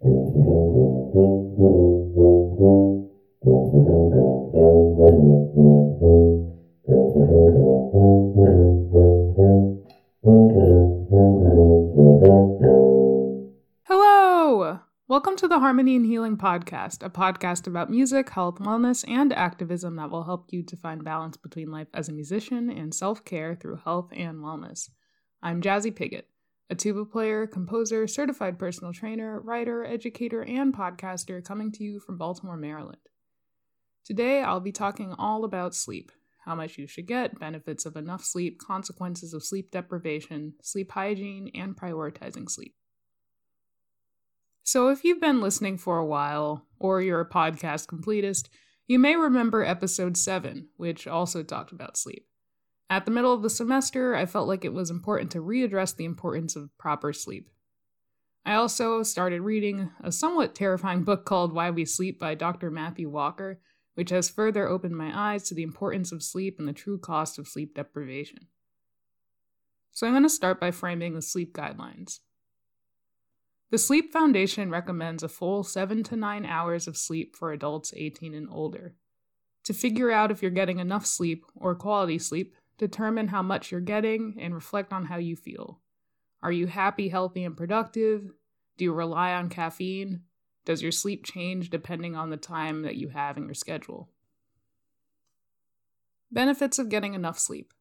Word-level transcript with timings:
Hello! 0.00 0.10
Welcome 15.08 15.36
to 15.36 15.48
the 15.48 15.58
Harmony 15.58 15.96
and 15.96 16.06
Healing 16.06 16.36
Podcast, 16.36 17.04
a 17.04 17.10
podcast 17.10 17.66
about 17.66 17.90
music, 17.90 18.30
health, 18.30 18.60
wellness, 18.60 19.04
and 19.08 19.32
activism 19.32 19.96
that 19.96 20.10
will 20.10 20.22
help 20.22 20.52
you 20.52 20.62
to 20.62 20.76
find 20.76 21.02
balance 21.02 21.36
between 21.36 21.72
life 21.72 21.88
as 21.92 22.08
a 22.08 22.12
musician 22.12 22.70
and 22.70 22.94
self 22.94 23.24
care 23.24 23.56
through 23.56 23.80
health 23.82 24.10
and 24.12 24.36
wellness. 24.36 24.90
I'm 25.42 25.60
Jazzy 25.60 25.92
Piggott, 25.92 26.28
a 26.70 26.74
tuba 26.74 27.04
player, 27.04 27.46
composer, 27.46 28.06
certified 28.06 28.58
personal 28.58 28.92
trainer, 28.92 29.40
writer, 29.40 29.84
educator, 29.84 30.42
and 30.42 30.74
podcaster 30.74 31.44
coming 31.44 31.72
to 31.72 31.84
you 31.84 32.00
from 32.00 32.18
Baltimore, 32.18 32.56
Maryland. 32.56 32.98
Today, 34.04 34.42
I'll 34.42 34.60
be 34.60 34.72
talking 34.72 35.14
all 35.18 35.44
about 35.44 35.74
sleep 35.74 36.12
how 36.44 36.54
much 36.54 36.78
you 36.78 36.86
should 36.86 37.06
get, 37.06 37.38
benefits 37.38 37.84
of 37.84 37.94
enough 37.94 38.24
sleep, 38.24 38.58
consequences 38.58 39.34
of 39.34 39.44
sleep 39.44 39.70
deprivation, 39.70 40.54
sleep 40.62 40.90
hygiene, 40.92 41.50
and 41.54 41.76
prioritizing 41.76 42.48
sleep. 42.48 42.74
So, 44.62 44.88
if 44.88 45.04
you've 45.04 45.20
been 45.20 45.42
listening 45.42 45.76
for 45.76 45.98
a 45.98 46.06
while, 46.06 46.66
or 46.78 47.02
you're 47.02 47.20
a 47.20 47.28
podcast 47.28 47.86
completist, 47.86 48.48
you 48.86 48.98
may 48.98 49.16
remember 49.16 49.62
episode 49.62 50.16
7, 50.16 50.68
which 50.76 51.06
also 51.06 51.42
talked 51.42 51.72
about 51.72 51.98
sleep. 51.98 52.27
At 52.90 53.04
the 53.04 53.10
middle 53.10 53.34
of 53.34 53.42
the 53.42 53.50
semester, 53.50 54.14
I 54.14 54.24
felt 54.24 54.48
like 54.48 54.64
it 54.64 54.72
was 54.72 54.90
important 54.90 55.30
to 55.32 55.42
readdress 55.42 55.94
the 55.94 56.06
importance 56.06 56.56
of 56.56 56.76
proper 56.78 57.12
sleep. 57.12 57.50
I 58.46 58.54
also 58.54 59.02
started 59.02 59.42
reading 59.42 59.90
a 60.02 60.10
somewhat 60.10 60.54
terrifying 60.54 61.04
book 61.04 61.26
called 61.26 61.52
Why 61.52 61.70
We 61.70 61.84
Sleep 61.84 62.18
by 62.18 62.34
Dr. 62.34 62.70
Matthew 62.70 63.10
Walker, 63.10 63.60
which 63.94 64.08
has 64.08 64.30
further 64.30 64.66
opened 64.66 64.96
my 64.96 65.34
eyes 65.34 65.42
to 65.48 65.54
the 65.54 65.62
importance 65.62 66.12
of 66.12 66.22
sleep 66.22 66.58
and 66.58 66.66
the 66.66 66.72
true 66.72 66.98
cost 66.98 67.38
of 67.38 67.46
sleep 67.46 67.74
deprivation. 67.74 68.46
So 69.90 70.06
I'm 70.06 70.14
going 70.14 70.22
to 70.22 70.30
start 70.30 70.58
by 70.58 70.70
framing 70.70 71.14
the 71.14 71.20
sleep 71.20 71.54
guidelines. 71.54 72.20
The 73.70 73.76
Sleep 73.76 74.12
Foundation 74.14 74.70
recommends 74.70 75.22
a 75.22 75.28
full 75.28 75.62
7 75.62 76.02
to 76.04 76.16
9 76.16 76.46
hours 76.46 76.86
of 76.86 76.96
sleep 76.96 77.36
for 77.36 77.52
adults 77.52 77.92
18 77.94 78.32
and 78.32 78.48
older. 78.50 78.94
To 79.64 79.74
figure 79.74 80.10
out 80.10 80.30
if 80.30 80.40
you're 80.40 80.50
getting 80.50 80.78
enough 80.78 81.04
sleep 81.04 81.44
or 81.54 81.74
quality 81.74 82.18
sleep, 82.18 82.54
determine 82.78 83.28
how 83.28 83.42
much 83.42 83.70
you're 83.70 83.80
getting 83.80 84.36
and 84.40 84.54
reflect 84.54 84.92
on 84.92 85.06
how 85.06 85.18
you 85.18 85.36
feel. 85.36 85.80
Are 86.42 86.52
you 86.52 86.66
happy, 86.68 87.08
healthy, 87.08 87.44
and 87.44 87.56
productive? 87.56 88.30
Do 88.76 88.84
you 88.84 88.92
rely 88.92 89.32
on 89.32 89.48
caffeine? 89.48 90.22
Does 90.64 90.82
your 90.82 90.92
sleep 90.92 91.24
change 91.24 91.70
depending 91.70 92.14
on 92.14 92.30
the 92.30 92.36
time 92.36 92.82
that 92.82 92.96
you 92.96 93.08
have 93.08 93.36
in 93.36 93.44
your 93.44 93.54
schedule? 93.54 94.10
Benefits 96.30 96.78
of 96.78 96.88
getting 96.88 97.14
enough 97.14 97.38
sleep. 97.38 97.72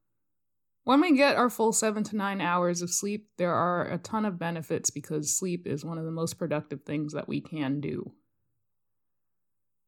When 0.84 1.02
we 1.02 1.18
get 1.18 1.36
our 1.36 1.50
full 1.50 1.74
seven 1.74 2.04
to 2.06 2.16
nine 2.16 2.40
hours 2.40 2.82
of 2.82 2.90
sleep, 2.90 3.28
there 3.38 3.54
are 3.54 3.86
a 3.92 3.98
ton 3.98 4.24
of 4.24 4.40
benefits 4.40 4.90
because 4.90 5.38
sleep 5.38 5.68
is 5.68 5.84
one 5.84 5.98
of 5.98 6.06
the 6.06 6.12
most 6.12 6.40
productive 6.40 6.84
things 6.84 7.14
that 7.14 7.28
we 7.28 7.42
can 7.42 7.82
do. 7.82 8.14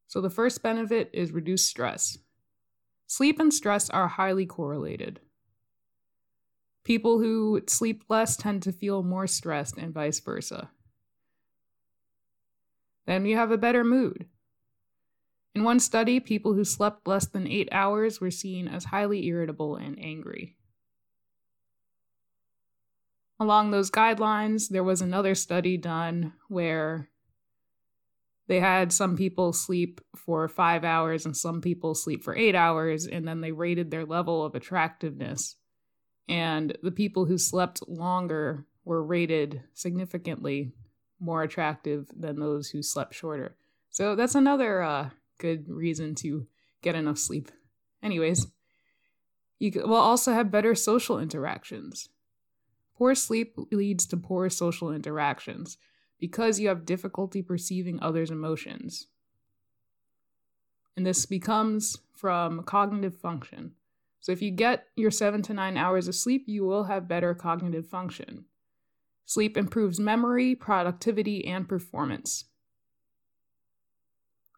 So, 0.07 0.19
the 0.19 0.30
first 0.30 0.61
benefit 0.61 1.09
is 1.13 1.31
reduced 1.31 1.69
stress. 1.69 2.17
Sleep 3.09 3.39
and 3.39 3.53
stress 3.53 3.89
are 3.89 4.07
highly 4.07 4.45
correlated. 4.45 5.19
People 6.85 7.19
who 7.19 7.61
sleep 7.67 8.05
less 8.07 8.38
tend 8.38 8.63
to 8.63 8.71
feel 8.71 9.03
more 9.03 9.27
stressed, 9.27 9.77
and 9.77 9.93
vice 9.93 10.21
versa 10.21 10.69
then 13.09 13.25
you 13.25 13.35
have 13.35 13.49
a 13.49 13.57
better 13.57 13.83
mood. 13.83 14.27
In 15.55 15.63
one 15.63 15.80
study, 15.80 16.19
people 16.19 16.53
who 16.53 16.63
slept 16.63 17.07
less 17.07 17.25
than 17.25 17.47
eight 17.47 17.67
hours 17.71 18.21
were 18.21 18.30
seen 18.30 18.67
as 18.67 18.85
highly 18.85 19.25
irritable 19.25 19.75
and 19.75 19.97
angry. 19.99 20.55
Along 23.39 23.71
those 23.71 23.89
guidelines, 23.89 24.69
there 24.69 24.83
was 24.83 25.02
another 25.02 25.33
study 25.33 25.75
done 25.75 26.33
where 26.49 27.09
they 28.49 28.60
had 28.60 28.92
some 28.92 29.15
people 29.15 29.54
sleep 29.54 30.02
for 30.15 30.48
five 30.48 30.83
hours 30.83 31.23
and 31.23 31.37
some 31.37 31.61
people 31.61 31.93
sleep 31.93 32.23
for 32.23 32.36
eight 32.36 32.55
hours, 32.55 33.05
and 33.05 33.27
then 33.27 33.42
they 33.42 33.52
rated 33.52 33.92
their 33.92 34.05
level 34.05 34.43
of 34.43 34.55
attractiveness. 34.55 35.55
And 36.27 36.76
the 36.82 36.92
people 36.92 37.26
who 37.26 37.37
slept 37.37 37.87
longer 37.87 38.65
were 38.83 39.04
rated 39.05 39.61
significantly 39.76 40.71
more 41.20 41.43
attractive 41.43 42.10
than 42.17 42.39
those 42.39 42.71
who 42.71 42.82
slept 42.82 43.14
shorter. 43.14 43.55
So 43.92 44.15
that's 44.15 44.36
another 44.36 44.81
uh, 44.81 45.10
good 45.37 45.70
reason 45.70 46.16
to 46.16 46.48
get 46.81 46.95
enough 46.95 47.20
sleep. 47.20 47.52
Anyways, 48.02 48.48
you 49.60 49.71
will 49.76 49.93
also 49.93 50.33
have 50.33 50.49
better 50.49 50.73
social 50.73 51.20
interactions. 51.20 52.10
Poor 52.98 53.14
sleep 53.14 53.54
leads 53.71 54.08
to 54.08 54.17
poor 54.17 54.49
social 54.49 54.92
interactions 54.92 55.77
because 56.19 56.59
you 56.59 56.67
have 56.67 56.85
difficulty 56.85 57.41
perceiving 57.41 57.99
others' 58.02 58.31
emotions. 58.31 59.07
And 60.95 61.05
this 61.05 61.25
becomes 61.25 61.97
from 62.13 62.63
cognitive 62.63 63.15
function. 63.15 63.71
So 64.19 64.33
if 64.33 64.41
you 64.41 64.52
get 64.52 64.87
your 64.95 65.11
seven 65.11 65.41
to 65.43 65.53
nine 65.53 65.77
hours 65.77 66.07
of 66.07 66.15
sleep, 66.15 66.43
you 66.45 66.65
will 66.65 66.83
have 66.85 67.07
better 67.07 67.33
cognitive 67.33 67.87
function. 67.87 68.45
Sleep 69.25 69.55
improves 69.55 69.99
memory, 69.99 70.55
productivity, 70.55 71.45
and 71.45 71.69
performance. 71.69 72.45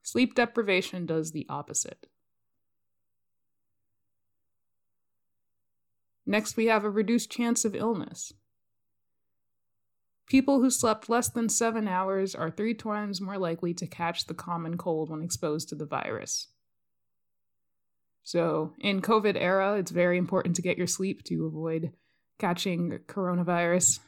Sleep 0.01 0.33
deprivation 0.33 1.05
does 1.05 1.31
the 1.31 1.45
opposite. 1.47 2.07
Next, 6.25 6.57
we 6.57 6.67
have 6.67 6.83
a 6.83 6.89
reduced 6.89 7.29
chance 7.29 7.65
of 7.65 7.75
illness. 7.75 8.33
People 10.31 10.61
who 10.61 10.69
slept 10.69 11.09
less 11.09 11.27
than 11.27 11.49
seven 11.49 11.89
hours 11.89 12.35
are 12.35 12.49
three 12.49 12.73
times 12.73 13.19
more 13.19 13.37
likely 13.37 13.73
to 13.73 13.85
catch 13.85 14.27
the 14.27 14.33
common 14.33 14.77
cold 14.77 15.09
when 15.09 15.21
exposed 15.21 15.67
to 15.67 15.75
the 15.75 15.85
virus. 15.85 16.47
So, 18.23 18.71
in 18.79 19.01
COVID 19.01 19.35
era, 19.35 19.77
it's 19.77 19.91
very 19.91 20.17
important 20.17 20.55
to 20.55 20.61
get 20.61 20.77
your 20.77 20.87
sleep 20.87 21.25
to 21.25 21.45
avoid 21.45 21.91
catching 22.39 22.99
coronavirus 23.07 23.99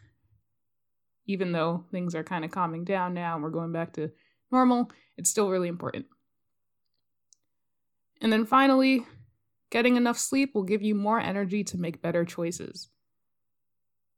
even 1.26 1.52
though 1.52 1.84
things 1.92 2.16
are 2.16 2.24
kind 2.24 2.46
of 2.46 2.52
calming 2.52 2.86
down 2.86 3.14
now 3.14 3.36
and 3.36 3.44
we're 3.44 3.50
going 3.50 3.74
back 3.74 3.92
to 3.94 4.10
normal, 4.50 4.90
it's 5.18 5.30
still 5.30 5.50
really 5.50 5.68
important. 5.68 6.06
And 8.22 8.32
then 8.32 8.46
finally, 8.46 9.06
getting 9.72 9.98
enough 9.98 10.18
sleep 10.18 10.56
will 10.56 10.64
give 10.64 10.82
you 10.82 10.96
more 10.96 11.20
energy 11.20 11.66
to 11.66 11.78
make 11.78 12.02
better 12.02 12.24
choices. 12.24 12.90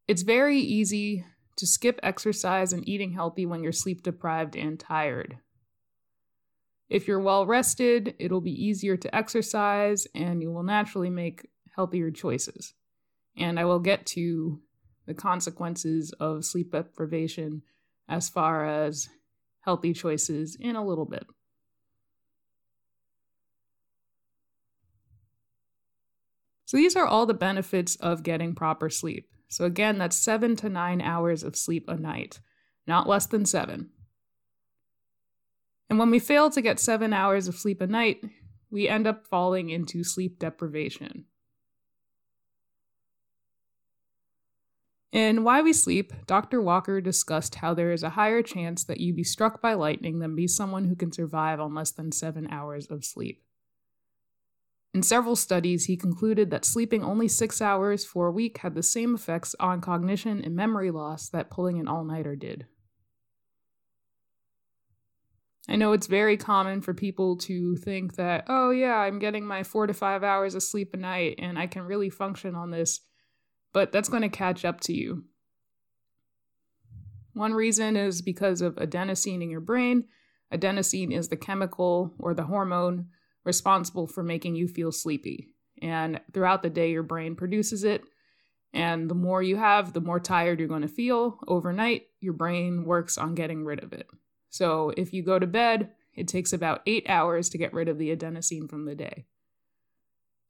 It's 0.08 0.22
very 0.22 0.60
easy 0.60 1.26
to 1.58 1.68
skip 1.68 2.00
exercise 2.04 2.74
and 2.74 2.88
eating 2.88 3.14
healthy 3.14 3.46
when 3.46 3.64
you're 3.64 3.72
sleep 3.72 4.04
deprived 4.04 4.56
and 4.56 4.80
tired. 4.80 5.38
If 6.90 7.08
you're 7.08 7.20
well 7.20 7.46
rested, 7.46 8.16
it'll 8.20 8.42
be 8.42 8.64
easier 8.64 8.96
to 8.98 9.16
exercise 9.16 10.08
and 10.14 10.42
you 10.42 10.52
will 10.52 10.64
naturally 10.64 11.10
make 11.10 11.48
healthier 11.76 12.12
choices. 12.12 12.74
And 13.38 13.60
I 13.60 13.66
will 13.66 13.80
get 13.80 14.06
to 14.08 14.62
the 15.06 15.14
consequences 15.14 16.14
of 16.20 16.46
sleep 16.46 16.72
deprivation 16.72 17.64
as 18.08 18.30
far 18.30 18.66
as 18.66 19.10
healthy 19.62 19.94
choices 19.94 20.56
in 20.60 20.76
a 20.76 20.86
little 20.86 21.06
bit. 21.06 21.26
So, 26.66 26.78
these 26.78 26.96
are 26.96 27.06
all 27.06 27.28
the 27.28 27.36
benefits 27.36 27.96
of 27.98 28.24
getting 28.24 28.56
proper 28.56 28.90
sleep. 28.90 29.30
So, 29.48 29.66
again, 29.66 29.98
that's 29.98 30.18
seven 30.18 30.56
to 30.58 30.70
nine 30.70 31.02
hours 31.02 31.44
of 31.44 31.56
sleep 31.56 31.86
a 31.88 31.96
night, 31.96 32.40
not 32.88 33.08
less 33.08 33.26
than 33.26 33.46
seven. 33.46 33.92
And 35.90 36.00
when 36.00 36.10
we 36.10 36.20
fail 36.20 36.50
to 36.50 36.62
get 36.62 36.80
seven 36.80 37.14
hours 37.14 37.48
of 37.48 37.56
sleep 37.56 37.82
a 37.82 37.88
night, 37.88 38.24
we 38.70 38.90
end 38.90 39.08
up 39.08 39.28
falling 39.28 39.70
into 39.70 40.04
sleep 40.04 40.40
deprivation. 40.40 41.26
In 45.16 45.46
Why 45.46 45.62
We 45.62 45.72
Sleep, 45.72 46.12
Dr. 46.28 46.62
Walker 46.62 47.00
discussed 47.00 47.56
how 47.56 47.74
there 47.74 47.94
is 47.94 48.04
a 48.04 48.10
higher 48.10 48.42
chance 48.42 48.84
that 48.84 49.00
you 49.00 49.14
be 49.14 49.24
struck 49.24 49.62
by 49.62 49.74
lightning 49.74 50.20
than 50.20 50.36
be 50.36 50.46
someone 50.46 50.84
who 50.84 50.96
can 50.98 51.14
survive 51.14 51.62
on 51.62 51.74
less 51.74 51.92
than 51.92 52.12
seven 52.12 52.48
hours 52.52 52.88
of 52.88 53.06
sleep. 53.06 53.45
In 54.96 55.04
several 55.04 55.36
studies, 55.36 55.86
he 55.86 55.98
concluded 55.98 56.52
that 56.52 56.64
sleeping 56.64 57.04
only 57.04 57.28
six 57.28 57.62
hours 57.62 58.06
for 58.06 58.28
a 58.28 58.32
week 58.32 58.60
had 58.60 58.76
the 58.76 58.82
same 58.82 59.14
effects 59.14 59.54
on 59.60 59.82
cognition 59.82 60.42
and 60.42 60.56
memory 60.56 60.90
loss 60.90 61.28
that 61.30 61.50
pulling 61.50 61.80
an 61.80 61.88
all 61.90 62.06
nighter 62.06 62.38
did. 62.38 62.66
I 65.68 65.76
know 65.76 65.92
it's 65.92 66.08
very 66.08 66.38
common 66.38 66.82
for 66.82 66.94
people 66.94 67.36
to 67.40 67.76
think 67.76 68.16
that, 68.16 68.46
oh, 68.48 68.70
yeah, 68.70 68.96
I'm 68.96 69.20
getting 69.20 69.46
my 69.46 69.64
four 69.64 69.86
to 69.86 69.94
five 69.94 70.24
hours 70.24 70.56
of 70.56 70.64
sleep 70.64 70.94
a 70.94 70.98
night 70.98 71.36
and 71.40 71.60
I 71.60 71.68
can 71.68 71.82
really 71.82 72.10
function 72.10 72.56
on 72.56 72.72
this 72.72 73.02
but 73.76 73.92
that's 73.92 74.08
going 74.08 74.22
to 74.22 74.30
catch 74.30 74.64
up 74.64 74.80
to 74.80 74.94
you. 74.94 75.26
One 77.34 77.54
reason 77.54 77.98
is 77.98 78.22
because 78.22 78.62
of 78.62 78.76
adenosine 78.76 79.44
in 79.44 79.50
your 79.50 79.60
brain. 79.60 80.06
Adenosine 80.54 81.12
is 81.12 81.28
the 81.28 81.36
chemical 81.36 82.14
or 82.18 82.34
the 82.34 82.46
hormone 82.46 83.08
responsible 83.46 84.08
for 84.08 84.24
making 84.24 84.56
you 84.56 84.68
feel 84.68 84.92
sleepy. 84.92 85.50
And 85.82 86.20
throughout 86.34 86.64
the 86.64 86.70
day, 86.70 86.92
your 86.92 87.04
brain 87.04 87.36
produces 87.36 87.84
it. 87.84 88.04
And 88.74 89.10
the 89.10 89.16
more 89.16 89.42
you 89.42 89.56
have, 89.56 89.94
the 89.94 90.02
more 90.02 90.20
tired 90.20 90.60
you're 90.60 90.68
going 90.68 90.82
to 90.82 90.88
feel. 90.88 91.40
Overnight, 91.48 92.08
your 92.20 92.34
brain 92.34 92.84
works 92.84 93.18
on 93.18 93.36
getting 93.36 93.64
rid 93.64 93.82
of 93.84 93.94
it. 93.94 94.08
So 94.50 94.92
if 94.98 95.14
you 95.14 95.24
go 95.24 95.40
to 95.40 95.48
bed, 95.48 95.92
it 96.14 96.28
takes 96.28 96.52
about 96.54 96.82
eight 96.86 97.06
hours 97.10 97.50
to 97.50 97.58
get 97.58 97.74
rid 97.74 97.88
of 97.88 97.98
the 97.98 98.16
adenosine 98.16 98.70
from 98.70 98.86
the 98.86 98.96
day. 98.96 99.26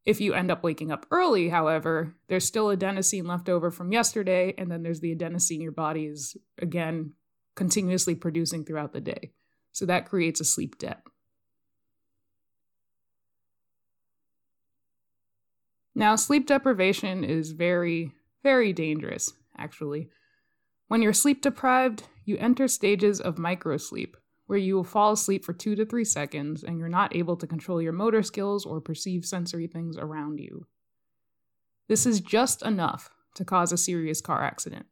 If 0.06 0.22
you 0.22 0.34
end 0.34 0.52
up 0.52 0.64
waking 0.64 0.92
up 0.92 1.08
early, 1.10 1.50
however, 1.50 2.16
there's 2.28 2.46
still 2.46 2.68
adenosine 2.68 3.28
left 3.28 3.50
over 3.50 3.72
from 3.72 3.92
yesterday, 3.92 4.54
and 4.56 4.72
then 4.72 4.84
there's 4.84 5.00
the 5.00 5.16
adenosine 5.16 5.62
your 5.62 5.72
body 5.72 6.06
is, 6.06 6.38
again, 6.60 7.14
continuously 7.56 8.14
producing 8.14 8.64
throughout 8.64 8.94
the 8.94 9.02
day. 9.02 9.32
So 9.72 9.88
that 9.88 10.08
creates 10.08 10.40
a 10.40 10.46
sleep 10.46 10.78
debt. 10.78 11.02
Now, 15.96 16.18
sleep 16.18 16.46
deprivation 16.46 17.24
is 17.24 17.52
very, 17.52 18.12
very 18.44 18.74
dangerous, 18.74 19.32
actually. 19.58 20.10
When 20.88 21.02
you're 21.02 21.14
sleep 21.14 21.42
deprived, 21.42 22.04
you 22.26 22.36
enter 22.38 22.68
stages 22.68 23.22
of 23.22 23.36
microsleep, 23.36 24.16
where 24.46 24.60
you 24.60 24.76
will 24.76 24.84
fall 24.84 25.14
asleep 25.14 25.46
for 25.46 25.54
two 25.54 25.74
to 25.76 25.86
three 25.86 26.04
seconds 26.04 26.64
and 26.64 26.78
you're 26.78 26.90
not 26.90 27.16
able 27.16 27.38
to 27.38 27.48
control 27.48 27.82
your 27.82 27.94
motor 27.94 28.22
skills 28.24 28.66
or 28.66 28.82
perceive 28.82 29.26
sensory 29.26 29.68
things 29.68 29.98
around 29.98 30.40
you. 30.40 30.68
This 31.88 32.06
is 32.06 32.20
just 32.20 32.62
enough 32.62 33.10
to 33.36 33.46
cause 33.46 33.72
a 33.72 33.78
serious 33.78 34.20
car 34.20 34.44
accident. 34.44 34.88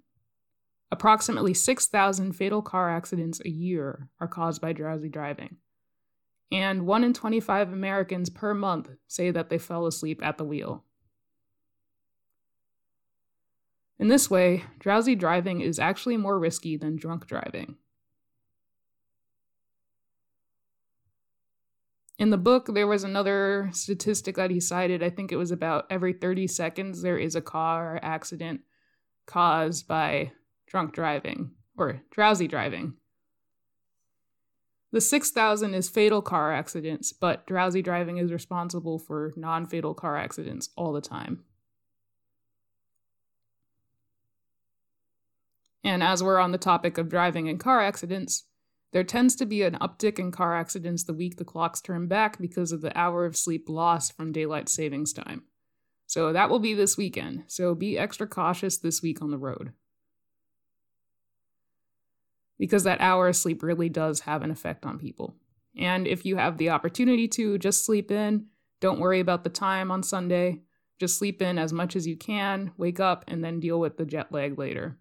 Approximately 0.92 1.56
6,000 1.56 2.34
fatal 2.34 2.62
car 2.62 2.90
accidents 2.90 3.42
a 3.44 3.50
year 3.50 4.10
are 4.20 4.28
caused 4.28 4.62
by 4.62 4.74
drowsy 4.74 5.10
driving. 5.10 5.58
And 6.52 6.86
1 6.86 7.04
in 7.04 7.14
25 7.14 7.74
Americans 7.74 8.30
per 8.30 8.54
month 8.54 8.90
say 9.08 9.32
that 9.32 9.50
they 9.50 9.58
fell 9.58 9.88
asleep 9.88 10.24
at 10.24 10.38
the 10.38 10.44
wheel. 10.44 10.86
In 14.00 14.08
this 14.08 14.30
way, 14.30 14.66
drowsy 14.80 15.16
driving 15.16 15.62
is 15.62 15.80
actually 15.80 16.18
more 16.18 16.40
risky 16.40 16.78
than 16.78 16.96
drunk 16.96 17.28
driving. 17.28 17.78
In 22.20 22.30
the 22.30 22.38
book, 22.38 22.68
there 22.74 22.88
was 22.88 23.04
another 23.04 23.70
statistic 23.74 24.36
that 24.36 24.52
he 24.52 24.60
cited. 24.60 25.04
I 25.04 25.10
think 25.10 25.32
it 25.32 25.38
was 25.38 25.52
about 25.52 25.88
every 25.90 26.14
30 26.14 26.48
seconds 26.48 27.02
there 27.02 27.18
is 27.18 27.36
a 27.36 27.42
car 27.42 28.00
accident 28.02 28.62
caused 29.26 29.88
by 29.88 30.32
drunk 30.68 30.94
driving 30.94 31.52
or 31.78 32.02
drowsy 32.12 32.48
driving. 32.48 32.94
The 34.92 35.02
6,000 35.02 35.74
is 35.74 35.90
fatal 35.90 36.22
car 36.22 36.54
accidents, 36.54 37.12
but 37.14 37.48
drowsy 37.48 37.82
driving 37.82 38.18
is 38.18 38.32
responsible 38.32 39.00
for 39.00 39.34
non 39.36 39.66
fatal 39.66 39.96
car 39.96 40.16
accidents 40.16 40.70
all 40.78 40.94
the 40.94 41.02
time. 41.02 41.44
And 45.84 46.02
as 46.02 46.24
we're 46.24 46.40
on 46.40 46.52
the 46.52 46.58
topic 46.58 46.98
of 46.98 47.10
driving 47.10 47.50
and 47.50 47.60
car 47.60 47.82
accidents, 47.82 48.46
there 48.94 49.04
tends 49.04 49.36
to 49.38 49.46
be 49.46 49.64
an 49.64 49.78
uptick 49.82 50.20
in 50.20 50.32
car 50.32 50.56
accidents 50.56 51.04
the 51.04 51.14
week 51.14 51.38
the 51.38 51.44
clocks 51.44 51.82
turn 51.82 52.08
back 52.08 52.40
because 52.40 52.72
of 52.72 52.82
the 52.82 52.98
hour 52.98 53.26
of 53.26 53.36
sleep 53.36 53.68
lost 53.68 54.16
from 54.16 54.32
daylight 54.32 54.70
savings 54.70 55.12
time. 55.12 55.44
So 56.06 56.32
that 56.32 56.50
will 56.50 56.60
be 56.60 56.76
this 56.76 56.96
weekend, 56.96 57.46
so 57.48 57.74
be 57.74 57.98
extra 57.98 58.28
cautious 58.28 58.78
this 58.78 59.02
week 59.02 59.22
on 59.22 59.32
the 59.32 59.38
road. 59.38 59.74
Because 62.60 62.84
that 62.84 63.02
hour 63.02 63.30
of 63.30 63.36
sleep 63.36 63.64
really 63.64 63.90
does 63.90 64.22
have 64.22 64.44
an 64.44 64.52
effect 64.52 64.86
on 64.86 65.00
people. 65.00 65.36
And 65.76 66.08
if 66.08 66.24
you 66.24 66.38
have 66.38 66.58
the 66.58 66.70
opportunity 66.70 67.28
to, 67.30 67.58
just 67.58 67.84
sleep 67.84 68.12
in. 68.12 68.46
Don't 68.80 69.00
worry 69.00 69.20
about 69.20 69.44
the 69.44 69.50
time 69.50 69.90
on 69.90 70.04
Sunday. 70.04 70.62
Just 71.00 71.18
sleep 71.18 71.42
in 71.42 71.58
as 71.58 71.74
much 71.74 71.96
as 71.96 72.06
you 72.06 72.16
can, 72.16 72.72
wake 72.78 73.00
up, 73.00 73.26
and 73.28 73.44
then 73.44 73.60
deal 73.60 73.80
with 73.80 73.98
the 73.98 74.06
jet 74.06 74.32
lag 74.32 74.60
later. 74.60 75.00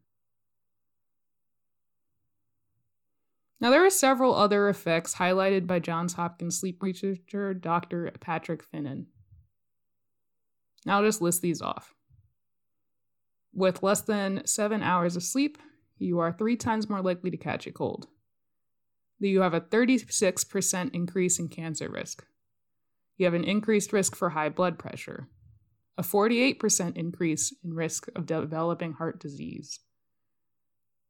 Now, 3.62 3.70
there 3.70 3.86
are 3.86 3.90
several 3.90 4.34
other 4.34 4.68
effects 4.68 5.14
highlighted 5.14 5.68
by 5.68 5.78
Johns 5.78 6.14
Hopkins 6.14 6.58
sleep 6.58 6.82
researcher 6.82 7.54
Dr. 7.54 8.10
Patrick 8.18 8.68
Finan. 8.68 9.04
Now, 10.84 10.96
I'll 10.96 11.04
just 11.04 11.22
list 11.22 11.42
these 11.42 11.62
off. 11.62 11.94
With 13.54 13.84
less 13.84 14.00
than 14.00 14.44
seven 14.46 14.82
hours 14.82 15.14
of 15.14 15.22
sleep, 15.22 15.58
you 15.96 16.18
are 16.18 16.32
three 16.32 16.56
times 16.56 16.90
more 16.90 17.02
likely 17.02 17.30
to 17.30 17.36
catch 17.36 17.68
a 17.68 17.70
cold. 17.70 18.08
You 19.20 19.42
have 19.42 19.54
a 19.54 19.60
36% 19.60 20.92
increase 20.92 21.38
in 21.38 21.46
cancer 21.46 21.88
risk. 21.88 22.26
You 23.16 23.26
have 23.26 23.34
an 23.34 23.44
increased 23.44 23.92
risk 23.92 24.16
for 24.16 24.30
high 24.30 24.48
blood 24.48 24.76
pressure, 24.76 25.28
a 25.96 26.02
48% 26.02 26.96
increase 26.96 27.54
in 27.62 27.74
risk 27.74 28.08
of 28.16 28.26
developing 28.26 28.94
heart 28.94 29.20
disease, 29.20 29.78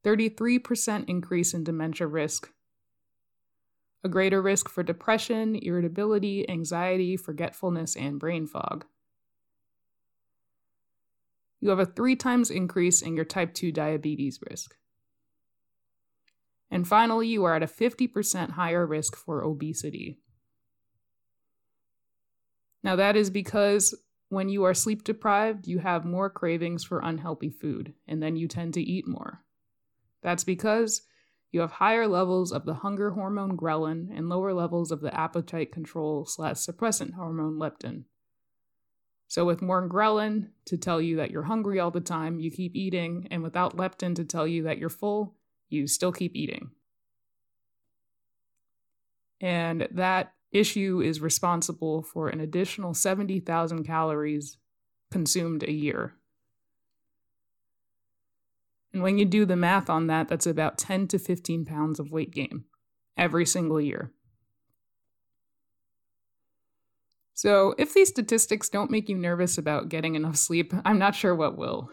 33% 0.04 1.04
increase 1.08 1.54
in 1.54 1.64
dementia 1.64 2.06
risk, 2.06 2.50
a 4.04 4.08
greater 4.08 4.42
risk 4.42 4.68
for 4.68 4.82
depression, 4.82 5.54
irritability, 5.56 6.48
anxiety, 6.48 7.16
forgetfulness, 7.16 7.96
and 7.96 8.18
brain 8.18 8.46
fog. 8.46 8.84
You 11.60 11.68
have 11.68 11.78
a 11.78 11.86
three 11.86 12.16
times 12.16 12.50
increase 12.50 13.02
in 13.02 13.14
your 13.14 13.24
type 13.24 13.54
2 13.54 13.70
diabetes 13.70 14.40
risk. 14.50 14.74
And 16.72 16.88
finally, 16.88 17.28
you 17.28 17.44
are 17.44 17.54
at 17.54 17.62
a 17.62 17.66
50% 17.66 18.50
higher 18.50 18.84
risk 18.84 19.14
for 19.14 19.44
obesity. 19.44 20.18
Now, 22.82 22.96
that 22.96 23.14
is 23.14 23.30
because 23.30 23.94
when 24.30 24.48
you 24.48 24.64
are 24.64 24.74
sleep 24.74 25.04
deprived, 25.04 25.68
you 25.68 25.78
have 25.78 26.04
more 26.04 26.28
cravings 26.28 26.82
for 26.82 26.98
unhealthy 26.98 27.50
food, 27.50 27.94
and 28.08 28.20
then 28.20 28.34
you 28.34 28.48
tend 28.48 28.74
to 28.74 28.82
eat 28.82 29.06
more. 29.06 29.44
That's 30.22 30.44
because 30.44 31.02
you 31.50 31.60
have 31.60 31.72
higher 31.72 32.06
levels 32.06 32.50
of 32.52 32.64
the 32.64 32.74
hunger 32.74 33.10
hormone 33.10 33.56
ghrelin 33.56 34.08
and 34.16 34.28
lower 34.28 34.54
levels 34.54 34.90
of 34.90 35.00
the 35.00 35.14
appetite 35.14 35.70
control 35.70 36.24
slash 36.24 36.56
suppressant 36.56 37.12
hormone 37.12 37.58
leptin. 37.58 38.04
So, 39.28 39.44
with 39.44 39.62
more 39.62 39.88
ghrelin 39.88 40.48
to 40.66 40.76
tell 40.76 41.00
you 41.00 41.16
that 41.16 41.30
you're 41.30 41.42
hungry 41.42 41.80
all 41.80 41.90
the 41.90 42.00
time, 42.00 42.38
you 42.38 42.50
keep 42.50 42.76
eating, 42.76 43.28
and 43.30 43.42
without 43.42 43.76
leptin 43.76 44.14
to 44.16 44.24
tell 44.24 44.46
you 44.46 44.62
that 44.64 44.78
you're 44.78 44.90
full, 44.90 45.34
you 45.68 45.86
still 45.86 46.12
keep 46.12 46.36
eating. 46.36 46.70
And 49.40 49.88
that 49.90 50.34
issue 50.52 51.00
is 51.02 51.20
responsible 51.20 52.02
for 52.02 52.28
an 52.28 52.40
additional 52.40 52.94
70,000 52.94 53.84
calories 53.84 54.58
consumed 55.10 55.62
a 55.62 55.72
year. 55.72 56.14
And 58.92 59.02
when 59.02 59.18
you 59.18 59.24
do 59.24 59.44
the 59.44 59.56
math 59.56 59.88
on 59.88 60.06
that, 60.08 60.28
that's 60.28 60.46
about 60.46 60.78
10 60.78 61.08
to 61.08 61.18
15 61.18 61.64
pounds 61.64 61.98
of 61.98 62.10
weight 62.10 62.30
gain 62.30 62.64
every 63.16 63.46
single 63.46 63.80
year. 63.80 64.12
So, 67.34 67.74
if 67.78 67.94
these 67.94 68.10
statistics 68.10 68.68
don't 68.68 68.90
make 68.90 69.08
you 69.08 69.16
nervous 69.16 69.56
about 69.56 69.88
getting 69.88 70.14
enough 70.14 70.36
sleep, 70.36 70.72
I'm 70.84 70.98
not 70.98 71.14
sure 71.14 71.34
what 71.34 71.56
will. 71.56 71.90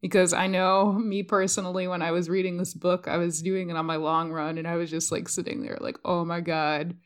Because 0.00 0.32
I 0.32 0.48
know 0.48 0.92
me 0.92 1.22
personally, 1.22 1.86
when 1.86 2.02
I 2.02 2.10
was 2.10 2.28
reading 2.28 2.56
this 2.56 2.74
book, 2.74 3.06
I 3.06 3.18
was 3.18 3.40
doing 3.40 3.70
it 3.70 3.76
on 3.76 3.86
my 3.86 3.96
long 3.96 4.32
run 4.32 4.58
and 4.58 4.66
I 4.66 4.76
was 4.76 4.90
just 4.90 5.12
like 5.12 5.28
sitting 5.28 5.62
there, 5.62 5.78
like, 5.80 5.96
oh 6.04 6.24
my 6.24 6.40
God, 6.40 6.96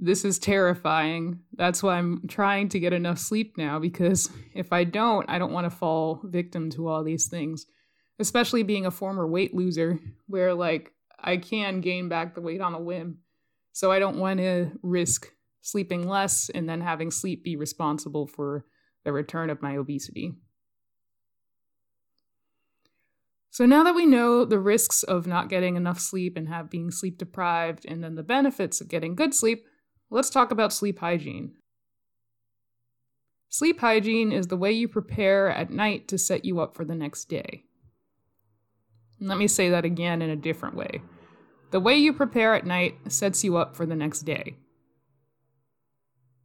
this 0.00 0.24
is 0.24 0.38
terrifying. 0.38 1.40
That's 1.54 1.82
why 1.82 1.98
I'm 1.98 2.26
trying 2.26 2.70
to 2.70 2.80
get 2.80 2.94
enough 2.94 3.18
sleep 3.18 3.58
now 3.58 3.78
because 3.78 4.30
if 4.54 4.72
I 4.72 4.84
don't, 4.84 5.28
I 5.28 5.38
don't 5.38 5.52
want 5.52 5.70
to 5.70 5.76
fall 5.76 6.20
victim 6.24 6.70
to 6.70 6.88
all 6.88 7.04
these 7.04 7.28
things, 7.28 7.66
especially 8.18 8.62
being 8.62 8.86
a 8.86 8.90
former 8.90 9.26
weight 9.26 9.54
loser 9.54 10.00
where 10.26 10.54
like 10.54 10.92
I 11.18 11.36
can 11.36 11.82
gain 11.82 12.08
back 12.08 12.34
the 12.34 12.40
weight 12.40 12.62
on 12.62 12.74
a 12.74 12.80
whim. 12.80 13.18
So 13.72 13.92
I 13.92 13.98
don't 13.98 14.18
want 14.18 14.40
to 14.40 14.72
risk 14.82 15.30
sleeping 15.60 16.08
less 16.08 16.48
and 16.48 16.68
then 16.68 16.80
having 16.80 17.10
sleep 17.10 17.44
be 17.44 17.56
responsible 17.56 18.26
for 18.26 18.64
the 19.04 19.12
return 19.12 19.50
of 19.50 19.60
my 19.60 19.76
obesity. 19.76 20.32
So 23.50 23.66
now 23.66 23.82
that 23.84 23.94
we 23.94 24.06
know 24.06 24.44
the 24.46 24.60
risks 24.60 25.02
of 25.02 25.26
not 25.26 25.50
getting 25.50 25.76
enough 25.76 26.00
sleep 26.00 26.36
and 26.36 26.48
have 26.48 26.70
being 26.70 26.90
sleep 26.90 27.18
deprived 27.18 27.84
and 27.84 28.02
then 28.02 28.14
the 28.14 28.22
benefits 28.22 28.80
of 28.80 28.88
getting 28.88 29.14
good 29.14 29.34
sleep, 29.34 29.66
Let's 30.10 30.30
talk 30.30 30.50
about 30.50 30.72
sleep 30.72 30.98
hygiene. 30.98 31.52
Sleep 33.48 33.80
hygiene 33.80 34.32
is 34.32 34.48
the 34.48 34.56
way 34.56 34.72
you 34.72 34.88
prepare 34.88 35.50
at 35.50 35.70
night 35.70 36.08
to 36.08 36.18
set 36.18 36.44
you 36.44 36.60
up 36.60 36.74
for 36.74 36.84
the 36.84 36.94
next 36.94 37.28
day. 37.28 37.64
Let 39.20 39.38
me 39.38 39.46
say 39.46 39.70
that 39.70 39.84
again 39.84 40.22
in 40.22 40.30
a 40.30 40.36
different 40.36 40.74
way. 40.74 41.02
The 41.70 41.80
way 41.80 41.96
you 41.96 42.12
prepare 42.12 42.54
at 42.54 42.66
night 42.66 42.96
sets 43.12 43.44
you 43.44 43.56
up 43.56 43.76
for 43.76 43.86
the 43.86 43.94
next 43.94 44.22
day. 44.22 44.56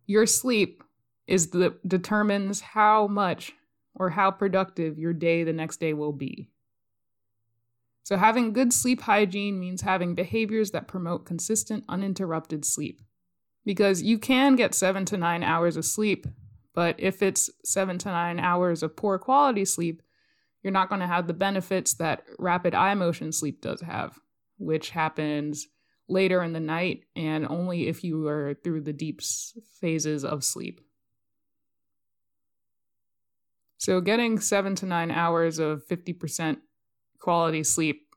Your 0.05 0.27
sleep 0.27 0.83
is 1.25 1.49
the 1.49 1.75
determines 1.87 2.61
how 2.61 3.07
much 3.07 3.53
or 3.95 4.11
how 4.11 4.29
productive 4.29 4.99
your 4.99 5.13
day 5.13 5.43
the 5.43 5.53
next 5.53 5.79
day 5.79 5.93
will 5.93 6.11
be. 6.11 6.49
So, 8.03 8.17
having 8.17 8.53
good 8.53 8.71
sleep 8.71 9.01
hygiene 9.01 9.59
means 9.59 9.81
having 9.81 10.13
behaviors 10.13 10.69
that 10.71 10.87
promote 10.87 11.25
consistent, 11.25 11.85
uninterrupted 11.89 12.63
sleep. 12.63 13.01
Because 13.65 14.03
you 14.03 14.19
can 14.19 14.55
get 14.55 14.75
seven 14.75 15.05
to 15.05 15.17
nine 15.17 15.43
hours 15.43 15.75
of 15.75 15.85
sleep, 15.85 16.27
but 16.73 16.95
if 16.99 17.21
it's 17.21 17.49
seven 17.63 17.97
to 17.99 18.09
nine 18.09 18.39
hours 18.39 18.83
of 18.83 18.95
poor 18.95 19.17
quality 19.17 19.65
sleep, 19.65 20.01
you're 20.61 20.71
not 20.71 20.89
going 20.89 21.01
to 21.01 21.07
have 21.07 21.27
the 21.27 21.33
benefits 21.33 21.93
that 21.95 22.23
rapid 22.39 22.75
eye 22.75 22.93
motion 22.93 23.31
sleep 23.31 23.61
does 23.61 23.81
have, 23.81 24.19
which 24.57 24.91
happens 24.91 25.67
later 26.07 26.43
in 26.43 26.53
the 26.53 26.59
night 26.59 27.05
and 27.15 27.47
only 27.47 27.87
if 27.87 28.03
you 28.03 28.27
are 28.27 28.55
through 28.63 28.81
the 28.81 28.93
deep 28.93 29.21
phases 29.79 30.23
of 30.23 30.43
sleep. 30.43 30.81
So, 33.77 34.01
getting 34.01 34.39
seven 34.39 34.75
to 34.75 34.85
nine 34.85 35.11
hours 35.11 35.59
of 35.59 35.85
50% 35.87 36.57
quality 37.19 37.63
sleep 37.63 38.15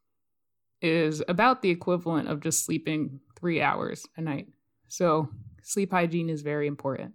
is 0.81 1.23
about 1.29 1.61
the 1.61 1.71
equivalent 1.71 2.29
of 2.29 2.41
just 2.41 2.65
sleeping 2.65 3.21
three 3.39 3.61
hours 3.61 4.07
a 4.17 4.21
night. 4.21 4.49
So, 4.89 5.29
sleep 5.63 5.93
hygiene 5.93 6.31
is 6.31 6.43
very 6.43 6.67
important. 6.67 7.15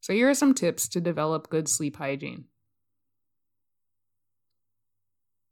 So, 0.00 0.12
here 0.12 0.28
are 0.30 0.34
some 0.34 0.54
tips 0.54 0.88
to 0.88 1.00
develop 1.00 1.50
good 1.50 1.68
sleep 1.68 1.96
hygiene. 1.96 2.44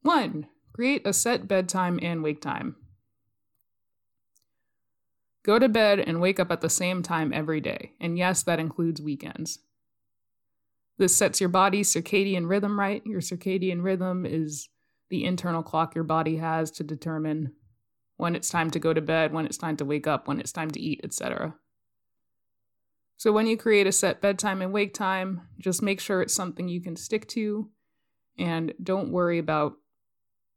One, 0.02 0.46
create 0.74 1.06
a 1.06 1.12
set 1.12 1.48
bedtime 1.48 1.98
and 2.02 2.22
wake 2.22 2.42
time. 2.42 2.76
Go 5.42 5.58
to 5.58 5.68
bed 5.68 5.98
and 5.98 6.20
wake 6.20 6.38
up 6.40 6.50
at 6.50 6.60
the 6.60 6.70
same 6.70 7.02
time 7.02 7.32
every 7.32 7.60
day, 7.60 7.92
and 8.00 8.16
yes, 8.16 8.42
that 8.42 8.60
includes 8.60 9.00
weekends. 9.00 9.58
This 10.96 11.16
sets 11.16 11.40
your 11.40 11.48
body's 11.48 11.92
circadian 11.92 12.48
rhythm 12.48 12.78
right. 12.78 13.04
Your 13.04 13.20
circadian 13.20 13.82
rhythm 13.82 14.24
is 14.24 14.68
the 15.10 15.24
internal 15.24 15.62
clock 15.62 15.94
your 15.94 16.04
body 16.04 16.36
has 16.36 16.70
to 16.72 16.84
determine 16.84 17.52
when 18.16 18.34
it's 18.34 18.48
time 18.48 18.70
to 18.70 18.78
go 18.78 18.92
to 18.92 19.00
bed, 19.00 19.32
when 19.32 19.46
it's 19.46 19.58
time 19.58 19.76
to 19.76 19.84
wake 19.84 20.06
up, 20.06 20.28
when 20.28 20.40
it's 20.40 20.52
time 20.52 20.70
to 20.70 20.80
eat, 20.80 21.00
etc. 21.02 21.54
So 23.16 23.32
when 23.32 23.46
you 23.46 23.56
create 23.56 23.86
a 23.86 23.92
set 23.92 24.20
bedtime 24.20 24.60
and 24.62 24.72
wake 24.72 24.94
time, 24.94 25.42
just 25.58 25.82
make 25.82 26.00
sure 26.00 26.20
it's 26.20 26.34
something 26.34 26.68
you 26.68 26.80
can 26.80 26.96
stick 26.96 27.26
to 27.28 27.70
and 28.38 28.74
don't 28.82 29.12
worry 29.12 29.38
about 29.38 29.74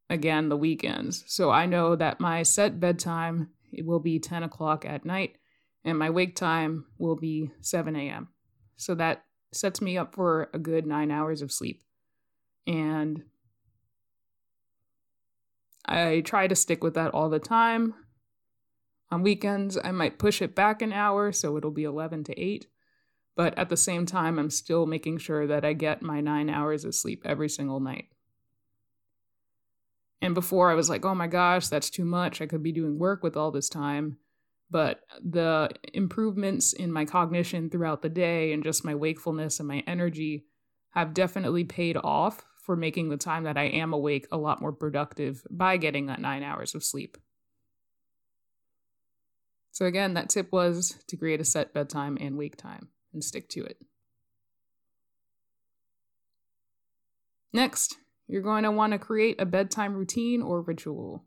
again 0.09 0.49
the 0.49 0.57
weekends. 0.57 1.23
So 1.27 1.51
I 1.51 1.65
know 1.65 1.95
that 1.95 2.19
my 2.19 2.43
set 2.43 2.79
bedtime 2.79 3.49
it 3.71 3.85
will 3.85 3.99
be 3.99 4.19
10 4.19 4.43
o'clock 4.43 4.85
at 4.85 5.05
night 5.05 5.37
and 5.83 5.97
my 5.97 6.09
wake 6.09 6.35
time 6.35 6.85
will 6.97 7.15
be 7.15 7.51
7 7.61 7.95
a.m. 7.95 8.29
So 8.75 8.95
that 8.95 9.23
sets 9.53 9.81
me 9.81 9.97
up 9.97 10.13
for 10.13 10.49
a 10.53 10.59
good 10.59 10.85
nine 10.85 11.11
hours 11.11 11.41
of 11.41 11.51
sleep. 11.51 11.83
And 12.65 13.23
I 15.87 16.21
try 16.21 16.47
to 16.47 16.55
stick 16.55 16.83
with 16.83 16.95
that 16.95 17.13
all 17.13 17.29
the 17.29 17.39
time. 17.39 17.93
On 19.09 19.23
weekends, 19.23 19.77
I 19.81 19.91
might 19.91 20.19
push 20.19 20.41
it 20.41 20.53
back 20.53 20.81
an 20.81 20.91
hour, 20.91 21.31
so 21.31 21.55
it'll 21.55 21.71
be 21.71 21.85
11 21.85 22.25
to 22.25 22.39
8. 22.39 22.67
But 23.35 23.57
at 23.57 23.69
the 23.69 23.77
same 23.77 24.05
time, 24.05 24.37
I'm 24.37 24.49
still 24.49 24.85
making 24.85 25.19
sure 25.19 25.47
that 25.47 25.63
I 25.63 25.73
get 25.73 26.01
my 26.01 26.19
nine 26.19 26.49
hours 26.49 26.83
of 26.83 26.95
sleep 26.95 27.21
every 27.23 27.47
single 27.47 27.79
night. 27.79 28.07
And 30.21 30.33
before 30.33 30.71
I 30.71 30.73
was 30.73 30.89
like, 30.89 31.05
oh 31.05 31.15
my 31.15 31.27
gosh, 31.27 31.67
that's 31.67 31.89
too 31.89 32.03
much. 32.03 32.41
I 32.41 32.47
could 32.47 32.63
be 32.63 32.71
doing 32.71 32.97
work 32.97 33.23
with 33.23 33.37
all 33.37 33.51
this 33.51 33.69
time. 33.69 34.17
But 34.69 35.01
the 35.23 35.69
improvements 35.93 36.73
in 36.73 36.91
my 36.91 37.05
cognition 37.05 37.69
throughout 37.69 38.01
the 38.01 38.09
day 38.09 38.51
and 38.51 38.63
just 38.63 38.83
my 38.83 38.95
wakefulness 38.95 39.59
and 39.59 39.67
my 39.67 39.83
energy 39.87 40.45
have 40.89 41.13
definitely 41.13 41.63
paid 41.63 41.95
off 41.95 42.43
for 42.67 42.75
making 42.75 43.07
the 43.07 43.17
time 43.17 43.45
that 43.45 43.57
I 43.57 43.63
am 43.63 43.93
awake 43.93 44.27
a 44.29 44.37
lot 44.37 44.61
more 44.61 44.73
productive 44.73 45.41
by 45.49 45.77
getting 45.77 46.07
that 46.07 46.19
nine 46.19 46.43
hours 46.43 46.75
of 46.75 46.83
sleep. 46.83 47.17
So, 49.71 49.85
again, 49.85 50.15
that 50.15 50.29
tip 50.29 50.51
was 50.51 50.97
to 51.07 51.15
create 51.15 51.39
a 51.39 51.45
set 51.45 51.73
bedtime 51.73 52.17
and 52.19 52.37
wake 52.37 52.57
time 52.57 52.89
and 53.13 53.23
stick 53.23 53.47
to 53.49 53.63
it. 53.63 53.77
Next, 57.53 57.95
you're 58.27 58.41
going 58.41 58.63
to 58.63 58.71
want 58.71 58.91
to 58.91 58.99
create 58.99 59.39
a 59.39 59.45
bedtime 59.45 59.95
routine 59.95 60.41
or 60.41 60.61
ritual. 60.61 61.23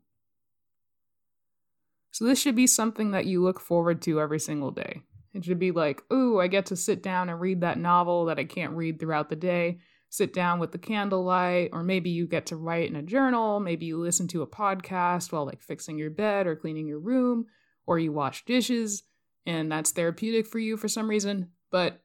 So, 2.11 2.25
this 2.25 2.39
should 2.39 2.55
be 2.55 2.67
something 2.67 3.11
that 3.11 3.25
you 3.25 3.41
look 3.41 3.59
forward 3.59 4.03
to 4.03 4.21
every 4.21 4.39
single 4.39 4.69
day. 4.69 5.01
It 5.33 5.43
should 5.43 5.59
be 5.59 5.71
like, 5.71 6.03
ooh, 6.13 6.39
I 6.39 6.45
get 6.45 6.67
to 6.67 6.75
sit 6.75 7.01
down 7.01 7.29
and 7.29 7.41
read 7.41 7.61
that 7.61 7.79
novel 7.79 8.25
that 8.25 8.37
I 8.37 8.43
can't 8.43 8.73
read 8.73 8.99
throughout 8.99 9.29
the 9.29 9.35
day 9.35 9.79
sit 10.11 10.33
down 10.33 10.59
with 10.59 10.73
the 10.73 10.77
candlelight, 10.77 11.69
or 11.71 11.83
maybe 11.83 12.09
you 12.09 12.27
get 12.27 12.45
to 12.45 12.57
write 12.57 12.89
in 12.89 12.97
a 12.97 13.01
journal, 13.01 13.61
maybe 13.61 13.85
you 13.85 13.97
listen 13.97 14.27
to 14.27 14.41
a 14.41 14.47
podcast 14.47 15.31
while 15.31 15.45
like 15.45 15.61
fixing 15.61 15.97
your 15.97 16.09
bed 16.09 16.45
or 16.45 16.55
cleaning 16.55 16.85
your 16.85 16.99
room, 16.99 17.45
or 17.87 17.97
you 17.97 18.11
wash 18.11 18.43
dishes, 18.43 19.03
and 19.45 19.71
that's 19.71 19.91
therapeutic 19.91 20.45
for 20.45 20.59
you 20.59 20.75
for 20.75 20.89
some 20.89 21.09
reason. 21.09 21.51
But 21.71 22.01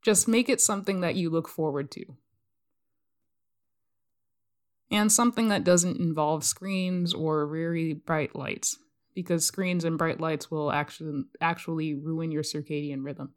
just 0.00 0.28
make 0.28 0.48
it 0.48 0.60
something 0.60 1.00
that 1.00 1.16
you 1.16 1.28
look 1.28 1.48
forward 1.48 1.90
to. 1.90 2.04
And 4.88 5.10
something 5.10 5.48
that 5.48 5.64
doesn't 5.64 5.98
involve 5.98 6.44
screens 6.44 7.12
or 7.12 7.48
very 7.48 7.94
bright 7.94 8.36
lights, 8.36 8.78
because 9.12 9.44
screens 9.44 9.84
and 9.84 9.98
bright 9.98 10.20
lights 10.20 10.52
will 10.52 10.70
actually 10.70 11.24
actually 11.40 11.94
ruin 11.94 12.30
your 12.30 12.44
circadian 12.44 13.04
rhythm. 13.04 13.34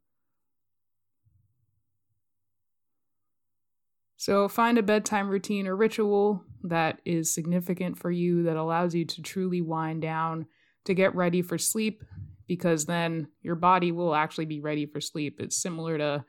So 4.18 4.48
find 4.48 4.78
a 4.78 4.84
bedtime 4.84 5.30
routine 5.30 5.68
or 5.68 5.76
ritual 5.76 6.44
that 6.64 7.02
is 7.06 7.34
significant 7.34 7.98
for 7.98 8.12
you 8.12 8.44
that 8.44 8.56
allows 8.56 8.96
you 8.96 9.06
to 9.06 9.22
truly 9.22 9.62
wind 9.62 10.02
down 10.02 10.48
to 10.86 10.94
get 10.94 11.16
ready 11.16 11.42
for 11.42 11.58
sleep 11.58 12.04
because 12.48 12.86
then 12.86 13.28
your 13.42 13.56
body 13.56 13.92
will 13.92 14.16
actually 14.16 14.46
be 14.46 14.62
ready 14.62 14.86
for 14.86 15.02
sleep. 15.02 15.40
It's 15.40 15.58
similar 15.58 15.98
to 15.98 16.26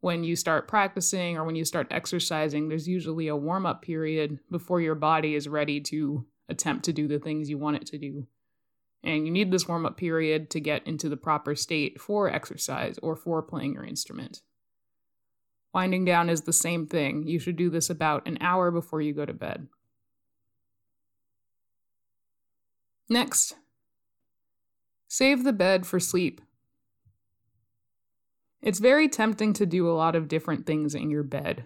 when 0.00 0.22
you 0.22 0.36
start 0.36 0.68
practicing 0.68 1.36
or 1.36 1.44
when 1.44 1.56
you 1.56 1.64
start 1.64 1.88
exercising, 1.90 2.68
there's 2.68 2.86
usually 2.86 3.28
a 3.28 3.36
warm 3.36 3.66
up 3.66 3.82
period 3.82 4.38
before 4.50 4.80
your 4.80 4.94
body 4.94 5.34
is 5.34 5.48
ready 5.48 5.80
to 5.80 6.24
attempt 6.48 6.84
to 6.84 6.92
do 6.92 7.08
the 7.08 7.18
things 7.18 7.50
you 7.50 7.58
want 7.58 7.76
it 7.76 7.86
to 7.86 7.98
do. 7.98 8.26
And 9.02 9.26
you 9.26 9.32
need 9.32 9.50
this 9.50 9.66
warm 9.66 9.86
up 9.86 9.96
period 9.96 10.50
to 10.50 10.60
get 10.60 10.86
into 10.86 11.08
the 11.08 11.16
proper 11.16 11.54
state 11.54 12.00
for 12.00 12.28
exercise 12.28 12.98
or 13.02 13.16
for 13.16 13.42
playing 13.42 13.74
your 13.74 13.84
instrument. 13.84 14.42
Winding 15.74 16.04
down 16.04 16.30
is 16.30 16.42
the 16.42 16.52
same 16.52 16.86
thing. 16.86 17.26
You 17.26 17.38
should 17.38 17.56
do 17.56 17.68
this 17.68 17.90
about 17.90 18.26
an 18.26 18.38
hour 18.40 18.70
before 18.70 19.00
you 19.00 19.12
go 19.12 19.26
to 19.26 19.34
bed. 19.34 19.68
Next, 23.08 23.54
save 25.08 25.44
the 25.44 25.52
bed 25.52 25.86
for 25.86 26.00
sleep. 26.00 26.40
It's 28.60 28.80
very 28.80 29.08
tempting 29.08 29.52
to 29.54 29.66
do 29.66 29.88
a 29.88 29.92
lot 29.92 30.16
of 30.16 30.28
different 30.28 30.66
things 30.66 30.94
in 30.94 31.10
your 31.10 31.22
bed, 31.22 31.64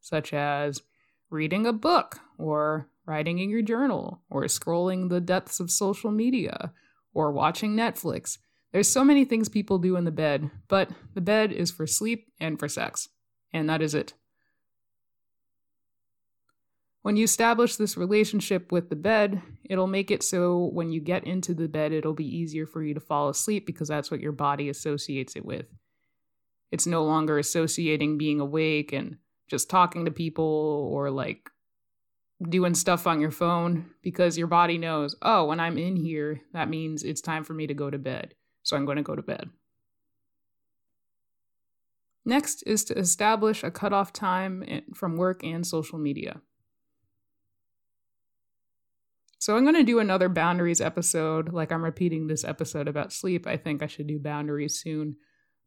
such 0.00 0.32
as 0.32 0.82
reading 1.30 1.66
a 1.66 1.72
book, 1.72 2.20
or 2.38 2.88
writing 3.04 3.38
in 3.38 3.48
your 3.48 3.62
journal, 3.62 4.22
or 4.28 4.42
scrolling 4.44 5.08
the 5.08 5.20
depths 5.20 5.60
of 5.60 5.70
social 5.70 6.10
media, 6.10 6.72
or 7.14 7.32
watching 7.32 7.74
Netflix. 7.74 8.38
There's 8.72 8.88
so 8.88 9.02
many 9.02 9.24
things 9.24 9.48
people 9.48 9.78
do 9.78 9.96
in 9.96 10.04
the 10.04 10.10
bed, 10.10 10.50
but 10.68 10.90
the 11.14 11.20
bed 11.20 11.52
is 11.52 11.70
for 11.70 11.86
sleep 11.86 12.28
and 12.38 12.58
for 12.58 12.68
sex 12.68 13.08
and 13.56 13.68
that 13.68 13.82
is 13.82 13.94
it. 13.94 14.14
When 17.02 17.16
you 17.16 17.24
establish 17.24 17.76
this 17.76 17.96
relationship 17.96 18.72
with 18.72 18.90
the 18.90 18.96
bed, 18.96 19.40
it'll 19.64 19.86
make 19.86 20.10
it 20.10 20.24
so 20.24 20.70
when 20.72 20.90
you 20.90 21.00
get 21.00 21.24
into 21.24 21.54
the 21.54 21.68
bed, 21.68 21.92
it'll 21.92 22.14
be 22.14 22.36
easier 22.36 22.66
for 22.66 22.82
you 22.82 22.94
to 22.94 23.00
fall 23.00 23.28
asleep 23.28 23.64
because 23.64 23.86
that's 23.88 24.10
what 24.10 24.20
your 24.20 24.32
body 24.32 24.68
associates 24.68 25.36
it 25.36 25.44
with. 25.44 25.66
It's 26.72 26.86
no 26.86 27.04
longer 27.04 27.38
associating 27.38 28.18
being 28.18 28.40
awake 28.40 28.92
and 28.92 29.18
just 29.48 29.70
talking 29.70 30.04
to 30.04 30.10
people 30.10 30.90
or 30.92 31.10
like 31.10 31.48
doing 32.42 32.74
stuff 32.74 33.06
on 33.06 33.20
your 33.20 33.30
phone 33.30 33.86
because 34.02 34.36
your 34.36 34.48
body 34.48 34.76
knows, 34.76 35.14
oh, 35.22 35.46
when 35.46 35.60
I'm 35.60 35.78
in 35.78 35.94
here, 35.94 36.42
that 36.52 36.68
means 36.68 37.04
it's 37.04 37.20
time 37.20 37.44
for 37.44 37.54
me 37.54 37.68
to 37.68 37.74
go 37.74 37.88
to 37.88 37.98
bed. 37.98 38.34
So 38.64 38.76
I'm 38.76 38.84
going 38.84 38.96
to 38.96 39.02
go 39.04 39.14
to 39.14 39.22
bed. 39.22 39.48
Next 42.26 42.64
is 42.66 42.84
to 42.86 42.98
establish 42.98 43.62
a 43.62 43.70
cutoff 43.70 44.12
time 44.12 44.82
from 44.94 45.16
work 45.16 45.44
and 45.44 45.64
social 45.64 45.96
media. 45.96 46.40
So 49.38 49.56
I'm 49.56 49.62
going 49.62 49.76
to 49.76 49.84
do 49.84 50.00
another 50.00 50.28
boundaries 50.28 50.80
episode. 50.80 51.52
Like 51.52 51.70
I'm 51.70 51.84
repeating 51.84 52.26
this 52.26 52.42
episode 52.42 52.88
about 52.88 53.12
sleep. 53.12 53.46
I 53.46 53.56
think 53.56 53.80
I 53.80 53.86
should 53.86 54.08
do 54.08 54.18
boundaries 54.18 54.80
soon. 54.80 55.16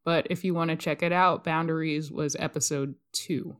But 0.04 0.28
if 0.30 0.44
you 0.44 0.54
want 0.54 0.70
to 0.70 0.76
check 0.76 1.02
it 1.02 1.14
out, 1.14 1.46
boundaries 1.46 2.12
was 2.12 2.36
episode 2.38 2.96
two. 3.14 3.56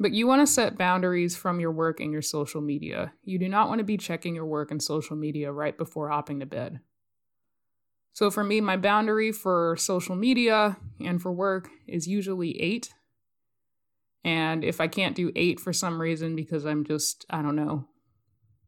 But 0.00 0.12
you 0.12 0.26
want 0.26 0.42
to 0.42 0.52
set 0.52 0.76
boundaries 0.76 1.36
from 1.36 1.60
your 1.60 1.72
work 1.72 2.00
and 2.00 2.10
your 2.10 2.22
social 2.22 2.60
media. 2.60 3.12
You 3.22 3.38
do 3.38 3.48
not 3.48 3.68
want 3.68 3.78
to 3.78 3.84
be 3.84 3.96
checking 3.96 4.34
your 4.34 4.46
work 4.46 4.72
and 4.72 4.82
social 4.82 5.14
media 5.14 5.52
right 5.52 5.78
before 5.78 6.08
hopping 6.08 6.40
to 6.40 6.46
bed. 6.46 6.80
So 8.12 8.30
for 8.30 8.42
me, 8.42 8.60
my 8.60 8.76
boundary 8.76 9.30
for 9.30 9.76
social 9.78 10.16
media 10.16 10.76
and 11.04 11.22
for 11.22 11.32
work 11.32 11.68
is 11.86 12.08
usually 12.08 12.60
eight. 12.60 12.92
And 14.24 14.64
if 14.64 14.80
I 14.80 14.88
can't 14.88 15.14
do 15.14 15.30
eight 15.36 15.60
for 15.60 15.72
some 15.72 16.00
reason 16.00 16.34
because 16.34 16.66
I'm 16.66 16.84
just, 16.84 17.24
I 17.30 17.42
don't 17.42 17.56
know, 17.56 17.86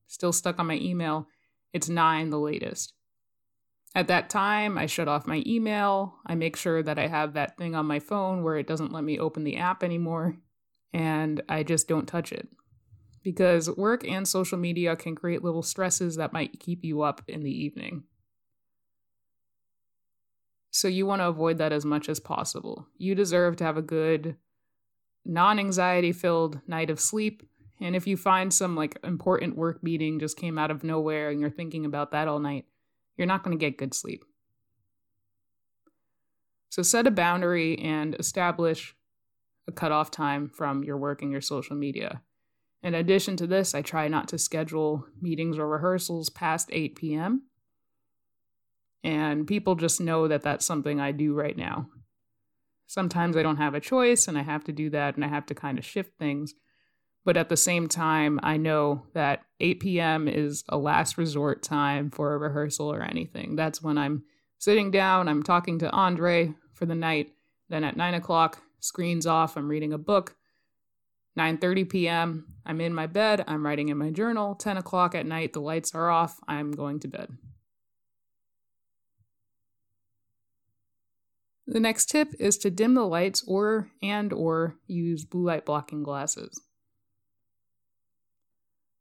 still 0.06 0.32
stuck 0.32 0.58
on 0.58 0.66
my 0.66 0.76
email, 0.76 1.26
it's 1.72 1.88
nine 1.88 2.30
the 2.30 2.38
latest. 2.38 2.94
At 3.94 4.06
that 4.06 4.30
time, 4.30 4.78
I 4.78 4.86
shut 4.86 5.08
off 5.08 5.26
my 5.26 5.42
email. 5.46 6.14
I 6.24 6.36
make 6.36 6.56
sure 6.56 6.82
that 6.82 6.98
I 6.98 7.08
have 7.08 7.32
that 7.34 7.56
thing 7.56 7.74
on 7.74 7.86
my 7.86 7.98
phone 7.98 8.44
where 8.44 8.56
it 8.56 8.68
doesn't 8.68 8.92
let 8.92 9.02
me 9.02 9.18
open 9.18 9.42
the 9.42 9.56
app 9.56 9.82
anymore, 9.82 10.36
and 10.92 11.42
I 11.48 11.64
just 11.64 11.88
don't 11.88 12.06
touch 12.06 12.30
it. 12.30 12.48
Because 13.24 13.68
work 13.68 14.06
and 14.06 14.26
social 14.26 14.58
media 14.58 14.94
can 14.94 15.16
create 15.16 15.42
little 15.42 15.62
stresses 15.62 16.16
that 16.16 16.32
might 16.32 16.60
keep 16.60 16.84
you 16.84 17.02
up 17.02 17.22
in 17.26 17.42
the 17.42 17.50
evening. 17.50 18.04
So 20.70 20.88
you 20.88 21.06
want 21.06 21.20
to 21.20 21.28
avoid 21.28 21.58
that 21.58 21.72
as 21.72 21.84
much 21.84 22.08
as 22.08 22.20
possible. 22.20 22.86
You 22.96 23.14
deserve 23.14 23.56
to 23.56 23.64
have 23.64 23.76
a 23.76 23.82
good, 23.82 24.36
non 25.24 25.58
anxiety 25.58 26.12
filled 26.12 26.60
night 26.66 26.90
of 26.90 27.00
sleep. 27.00 27.42
And 27.80 27.96
if 27.96 28.06
you 28.06 28.16
find 28.16 28.52
some 28.52 28.76
like 28.76 28.98
important 29.02 29.56
work 29.56 29.82
meeting 29.82 30.20
just 30.20 30.36
came 30.36 30.58
out 30.58 30.70
of 30.70 30.84
nowhere 30.84 31.30
and 31.30 31.40
you're 31.40 31.50
thinking 31.50 31.84
about 31.84 32.12
that 32.12 32.28
all 32.28 32.38
night, 32.38 32.66
you're 33.16 33.26
not 33.26 33.42
going 33.42 33.56
to 33.56 33.60
get 33.60 33.78
good 33.78 33.94
sleep. 33.94 34.24
So 36.70 36.82
set 36.82 37.06
a 37.06 37.10
boundary 37.10 37.78
and 37.78 38.14
establish 38.14 38.94
a 39.66 39.72
cutoff 39.72 40.10
time 40.10 40.48
from 40.48 40.84
your 40.84 40.96
work 40.96 41.22
and 41.22 41.32
your 41.32 41.40
social 41.40 41.74
media. 41.74 42.22
In 42.82 42.94
addition 42.94 43.36
to 43.36 43.46
this, 43.46 43.74
I 43.74 43.82
try 43.82 44.08
not 44.08 44.28
to 44.28 44.38
schedule 44.38 45.06
meetings 45.20 45.58
or 45.58 45.68
rehearsals 45.68 46.30
past 46.30 46.68
8 46.72 46.96
p.m. 46.96 47.42
And 49.02 49.46
people 49.46 49.74
just 49.74 50.00
know 50.00 50.28
that 50.28 50.42
that's 50.42 50.66
something 50.66 51.00
I 51.00 51.12
do 51.12 51.34
right 51.34 51.56
now. 51.56 51.88
Sometimes 52.86 53.36
I 53.36 53.42
don't 53.42 53.56
have 53.56 53.74
a 53.74 53.80
choice 53.80 54.26
and 54.26 54.36
I 54.36 54.42
have 54.42 54.64
to 54.64 54.72
do 54.72 54.90
that 54.90 55.14
and 55.14 55.24
I 55.24 55.28
have 55.28 55.46
to 55.46 55.54
kind 55.54 55.78
of 55.78 55.84
shift 55.84 56.18
things. 56.18 56.54
But 57.24 57.36
at 57.36 57.48
the 57.48 57.56
same 57.56 57.86
time, 57.86 58.40
I 58.42 58.56
know 58.56 59.06
that 59.14 59.42
8 59.60 59.80
p.m. 59.80 60.26
is 60.26 60.64
a 60.68 60.78
last 60.78 61.18
resort 61.18 61.62
time 61.62 62.10
for 62.10 62.34
a 62.34 62.38
rehearsal 62.38 62.92
or 62.92 63.02
anything. 63.02 63.56
That's 63.56 63.82
when 63.82 63.98
I'm 63.98 64.24
sitting 64.58 64.90
down, 64.90 65.28
I'm 65.28 65.42
talking 65.42 65.78
to 65.80 65.90
Andre 65.90 66.54
for 66.72 66.86
the 66.86 66.94
night. 66.94 67.32
Then 67.68 67.84
at 67.84 67.96
9 67.96 68.14
o'clock, 68.14 68.60
screens 68.80 69.26
off, 69.26 69.56
I'm 69.56 69.68
reading 69.68 69.92
a 69.92 69.98
book. 69.98 70.36
9:30 71.38 71.88
p.m. 71.88 72.54
I'm 72.66 72.80
in 72.80 72.92
my 72.92 73.06
bed, 73.06 73.44
I'm 73.46 73.64
writing 73.64 73.88
in 73.88 73.98
my 73.98 74.10
journal. 74.10 74.54
10 74.54 74.76
o'clock 74.76 75.14
at 75.14 75.26
night, 75.26 75.52
the 75.52 75.60
lights 75.60 75.94
are 75.94 76.10
off, 76.10 76.40
I'm 76.48 76.72
going 76.72 77.00
to 77.00 77.08
bed. 77.08 77.30
The 81.70 81.78
next 81.78 82.06
tip 82.06 82.34
is 82.40 82.58
to 82.58 82.70
dim 82.70 82.94
the 82.94 83.06
lights 83.06 83.44
or 83.46 83.92
and 84.02 84.32
or 84.32 84.74
use 84.88 85.24
blue 85.24 85.46
light 85.46 85.64
blocking 85.64 86.02
glasses. 86.02 86.60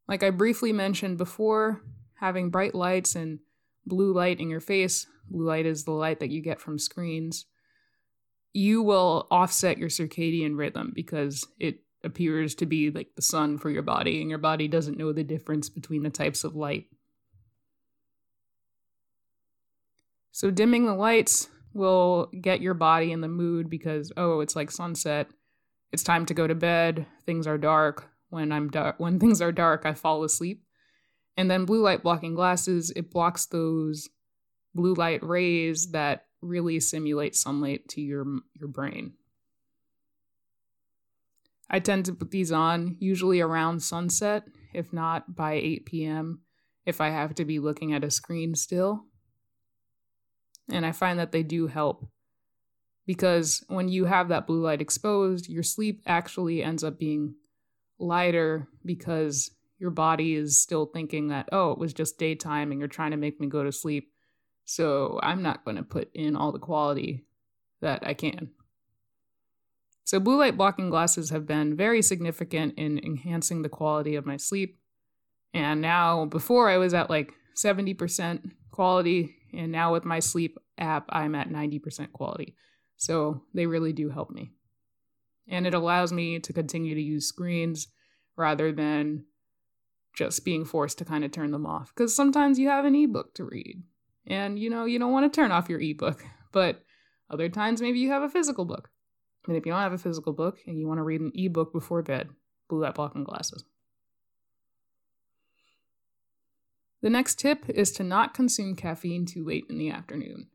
Like 0.07 0.21
I 0.21 0.29
briefly 0.29 0.71
mentioned 0.71 1.17
before, 1.17 1.81
having 2.19 2.51
bright 2.51 2.75
lights 2.75 3.15
and 3.15 3.39
blue 3.87 4.13
light 4.13 4.39
in 4.39 4.51
your 4.51 4.59
face, 4.59 5.07
blue 5.27 5.47
light 5.47 5.65
is 5.65 5.83
the 5.83 5.91
light 5.91 6.19
that 6.19 6.29
you 6.29 6.43
get 6.43 6.61
from 6.61 6.77
screens, 6.77 7.47
you 8.53 8.83
will 8.83 9.25
offset 9.31 9.79
your 9.79 9.89
circadian 9.89 10.55
rhythm 10.55 10.91
because 10.93 11.47
it 11.59 11.79
appears 12.03 12.53
to 12.53 12.67
be 12.67 12.91
like 12.91 13.15
the 13.15 13.23
sun 13.23 13.57
for 13.57 13.71
your 13.71 13.81
body, 13.81 14.21
and 14.21 14.29
your 14.29 14.39
body 14.39 14.67
doesn't 14.67 14.97
know 14.97 15.11
the 15.11 15.23
difference 15.23 15.69
between 15.69 16.03
the 16.03 16.11
types 16.11 16.43
of 16.43 16.55
light. 16.55 16.85
So, 20.31 20.51
dimming 20.51 20.85
the 20.85 20.93
lights 20.93 21.49
will 21.73 22.29
get 22.41 22.61
your 22.61 22.73
body 22.73 23.11
in 23.11 23.21
the 23.21 23.27
mood 23.27 23.69
because 23.69 24.11
oh, 24.17 24.39
it's 24.39 24.55
like 24.55 24.71
sunset. 24.71 25.27
It's 25.91 26.03
time 26.03 26.25
to 26.27 26.33
go 26.33 26.47
to 26.47 26.55
bed. 26.55 27.05
Things 27.25 27.47
are 27.47 27.57
dark. 27.57 28.09
When 28.29 28.51
I'm 28.51 28.69
dark, 28.69 28.99
when 28.99 29.19
things 29.19 29.41
are 29.41 29.51
dark, 29.51 29.85
I 29.85 29.93
fall 29.93 30.23
asleep. 30.23 30.63
And 31.37 31.49
then 31.49 31.65
blue 31.65 31.81
light 31.81 32.03
blocking 32.03 32.35
glasses, 32.35 32.91
it 32.95 33.11
blocks 33.11 33.45
those 33.45 34.09
blue 34.75 34.93
light 34.93 35.23
rays 35.23 35.91
that 35.91 36.25
really 36.41 36.79
simulate 36.79 37.35
sunlight 37.35 37.87
to 37.89 38.01
your 38.01 38.25
your 38.53 38.69
brain. 38.69 39.13
I 41.69 41.79
tend 41.79 42.05
to 42.05 42.13
put 42.13 42.31
these 42.31 42.51
on 42.51 42.97
usually 42.99 43.41
around 43.41 43.81
sunset, 43.81 44.43
if 44.73 44.91
not 44.91 45.35
by 45.35 45.53
8 45.53 45.85
p.m. 45.85 46.41
if 46.85 46.99
I 46.99 47.09
have 47.09 47.35
to 47.35 47.45
be 47.45 47.59
looking 47.59 47.93
at 47.93 48.03
a 48.03 48.09
screen 48.09 48.55
still. 48.55 49.05
And 50.71 50.85
I 50.85 50.91
find 50.91 51.19
that 51.19 51.31
they 51.31 51.43
do 51.43 51.67
help 51.67 52.07
because 53.05 53.63
when 53.69 53.89
you 53.89 54.05
have 54.05 54.29
that 54.29 54.45
blue 54.45 54.61
light 54.61 54.81
exposed, 54.81 55.49
your 55.49 55.63
sleep 55.63 56.03
actually 56.05 56.63
ends 56.63 56.83
up 56.83 56.99
being 56.99 57.35
lighter 57.97 58.67
because 58.85 59.51
your 59.79 59.89
body 59.89 60.35
is 60.35 60.61
still 60.61 60.85
thinking 60.85 61.29
that, 61.29 61.49
oh, 61.51 61.71
it 61.71 61.79
was 61.79 61.93
just 61.93 62.19
daytime 62.19 62.71
and 62.71 62.79
you're 62.79 62.87
trying 62.87 63.11
to 63.11 63.17
make 63.17 63.39
me 63.39 63.47
go 63.47 63.63
to 63.63 63.71
sleep. 63.71 64.11
So 64.65 65.19
I'm 65.23 65.41
not 65.41 65.65
going 65.65 65.77
to 65.77 65.83
put 65.83 66.11
in 66.13 66.35
all 66.35 66.51
the 66.51 66.59
quality 66.59 67.25
that 67.81 68.05
I 68.05 68.13
can. 68.13 68.51
So, 70.03 70.19
blue 70.19 70.37
light 70.37 70.57
blocking 70.57 70.89
glasses 70.89 71.29
have 71.29 71.45
been 71.45 71.75
very 71.75 72.01
significant 72.01 72.73
in 72.77 72.97
enhancing 72.97 73.61
the 73.61 73.69
quality 73.69 74.15
of 74.15 74.25
my 74.25 74.37
sleep. 74.37 74.79
And 75.53 75.81
now, 75.81 76.25
before 76.25 76.69
I 76.69 76.77
was 76.77 76.93
at 76.93 77.09
like 77.09 77.33
70% 77.55 78.51
quality, 78.71 79.35
and 79.53 79.71
now 79.71 79.93
with 79.93 80.05
my 80.05 80.19
sleep 80.19 80.57
app, 80.77 81.05
I'm 81.09 81.35
at 81.35 81.49
90% 81.49 82.11
quality. 82.11 82.55
So 82.97 83.41
they 83.53 83.65
really 83.65 83.93
do 83.93 84.09
help 84.09 84.29
me. 84.29 84.51
And 85.47 85.65
it 85.65 85.73
allows 85.73 86.11
me 86.11 86.39
to 86.39 86.53
continue 86.53 86.95
to 86.95 87.01
use 87.01 87.27
screens 87.27 87.87
rather 88.35 88.71
than 88.71 89.25
just 90.15 90.45
being 90.45 90.65
forced 90.65 90.97
to 90.99 91.05
kind 91.05 91.23
of 91.23 91.31
turn 91.31 91.51
them 91.51 91.65
off. 91.65 91.93
Because 91.95 92.15
sometimes 92.15 92.59
you 92.59 92.69
have 92.69 92.85
an 92.85 92.95
ebook 92.95 93.33
to 93.35 93.45
read 93.45 93.83
and 94.29 94.59
you 94.59 94.69
know, 94.69 94.85
you 94.85 94.99
don't 94.99 95.11
want 95.11 95.31
to 95.31 95.35
turn 95.35 95.51
off 95.51 95.69
your 95.69 95.81
ebook. 95.81 96.23
But 96.51 96.81
other 97.29 97.47
times, 97.47 97.79
maybe 97.79 97.99
you 97.99 98.09
have 98.09 98.23
a 98.23 98.27
physical 98.27 98.65
book. 98.65 98.89
And 99.47 99.55
if 99.55 99.67
you 99.67 99.71
don't 99.71 99.83
have 99.83 99.93
a 99.93 99.99
physical 99.99 100.33
book 100.33 100.57
and 100.65 100.79
you 100.79 100.87
want 100.87 100.97
to 100.97 101.03
read 101.03 101.21
an 101.21 101.31
ebook 101.35 101.71
before 101.71 102.01
bed, 102.01 102.27
blue 102.67 102.81
light 102.81 102.95
blocking 102.95 103.23
glasses. 103.23 103.63
The 107.01 107.09
next 107.09 107.39
tip 107.39 107.69
is 107.69 107.91
to 107.93 108.03
not 108.03 108.33
consume 108.33 108.75
caffeine 108.75 109.25
too 109.25 109.45
late 109.45 109.65
in 109.69 109.77
the 109.77 109.89
afternoon. 109.89 110.47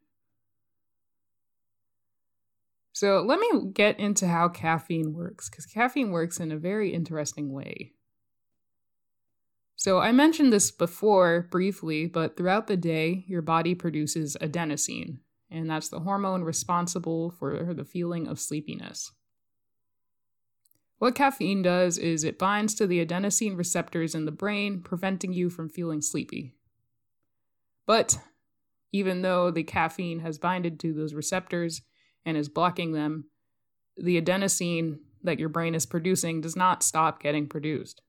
So, 2.93 3.25
let 3.27 3.41
me 3.41 3.71
get 3.73 3.99
into 3.99 4.29
how 4.29 4.49
caffeine 4.49 5.15
works, 5.15 5.51
because 5.51 5.67
caffeine 5.67 6.13
works 6.13 6.39
in 6.39 6.53
a 6.53 6.57
very 6.57 6.93
interesting 6.93 7.53
way. 7.53 7.93
So, 9.75 9.99
I 9.99 10.13
mentioned 10.13 10.53
this 10.53 10.71
before 10.71 11.49
briefly, 11.51 12.07
but 12.07 12.37
throughout 12.37 12.69
the 12.69 12.77
day, 12.77 13.25
your 13.27 13.43
body 13.43 13.75
produces 13.75 14.37
adenosine, 14.41 15.19
and 15.51 15.69
that's 15.69 15.89
the 15.89 16.01
hormone 16.01 16.45
responsible 16.45 17.31
for 17.33 17.75
the 17.75 17.85
feeling 17.85 18.29
of 18.29 18.39
sleepiness. 18.39 19.11
What 20.99 21.15
caffeine 21.15 21.63
does 21.63 21.99
is 21.99 22.25
it 22.25 22.39
binds 22.39 22.75
to 22.77 22.87
the 22.87 23.05
adenosine 23.05 23.57
receptors 23.57 24.15
in 24.15 24.25
the 24.25 24.33
brain, 24.33 24.81
preventing 24.81 25.33
you 25.33 25.51
from 25.51 25.69
feeling 25.69 26.01
sleepy. 26.01 26.55
But 27.87 28.19
even 28.93 29.23
though 29.23 29.51
the 29.51 29.65
caffeine 29.65 30.21
has 30.21 30.39
binded 30.39 30.79
to 30.81 30.93
those 30.93 31.15
receptors 31.15 31.83
and 32.25 32.37
is 32.37 32.49
blocking 32.49 32.93
them, 32.93 33.27
the 33.97 34.21
adenosine 34.21 34.99
that 35.23 35.39
your 35.39 35.49
brain 35.49 35.75
is 35.75 35.87
producing 35.87 36.41
does 36.41 36.55
not 36.55 36.83
stop 36.83 37.21
getting 37.21 37.49
produced. 37.49 38.01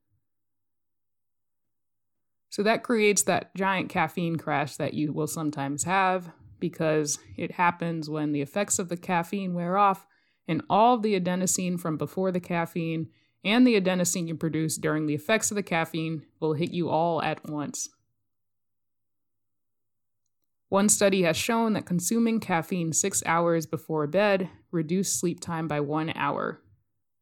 So 2.50 2.63
that 2.63 2.84
creates 2.84 3.24
that 3.24 3.54
giant 3.56 3.89
caffeine 3.89 4.38
crash 4.38 4.78
that 4.78 4.93
you 4.93 5.12
will 5.12 5.28
sometimes 5.28 5.84
have 5.84 6.32
because 6.60 7.19
it 7.36 7.52
happens 7.52 8.10
when 8.10 8.32
the 8.32 8.41
effects 8.41 8.80
of 8.80 8.88
the 8.88 8.95
caffeine 8.95 9.54
wear 9.54 9.78
off 9.78 10.06
and 10.47 10.62
all 10.69 10.97
the 10.97 11.19
adenosine 11.19 11.79
from 11.79 11.97
before 11.97 12.31
the 12.31 12.39
caffeine 12.39 13.10
and 13.43 13.65
the 13.65 13.79
adenosine 13.79 14.27
you 14.27 14.36
produce 14.36 14.75
during 14.75 15.05
the 15.05 15.13
effects 15.13 15.51
of 15.51 15.55
the 15.55 15.63
caffeine 15.63 16.23
will 16.39 16.53
hit 16.53 16.71
you 16.71 16.89
all 16.89 17.21
at 17.21 17.47
once. 17.47 17.89
One 20.69 20.89
study 20.89 21.21
has 21.21 21.38
shown 21.38 21.73
that 21.73 21.86
consuming 21.86 22.39
caffeine 22.39 22.91
six 22.91 23.21
hours 23.25 23.65
before 23.65 24.08
bed 24.08 24.49
reduced 24.71 25.19
sleep 25.19 25.39
time 25.39 25.67
by 25.67 25.79
one 25.79 26.12
hour. 26.15 26.60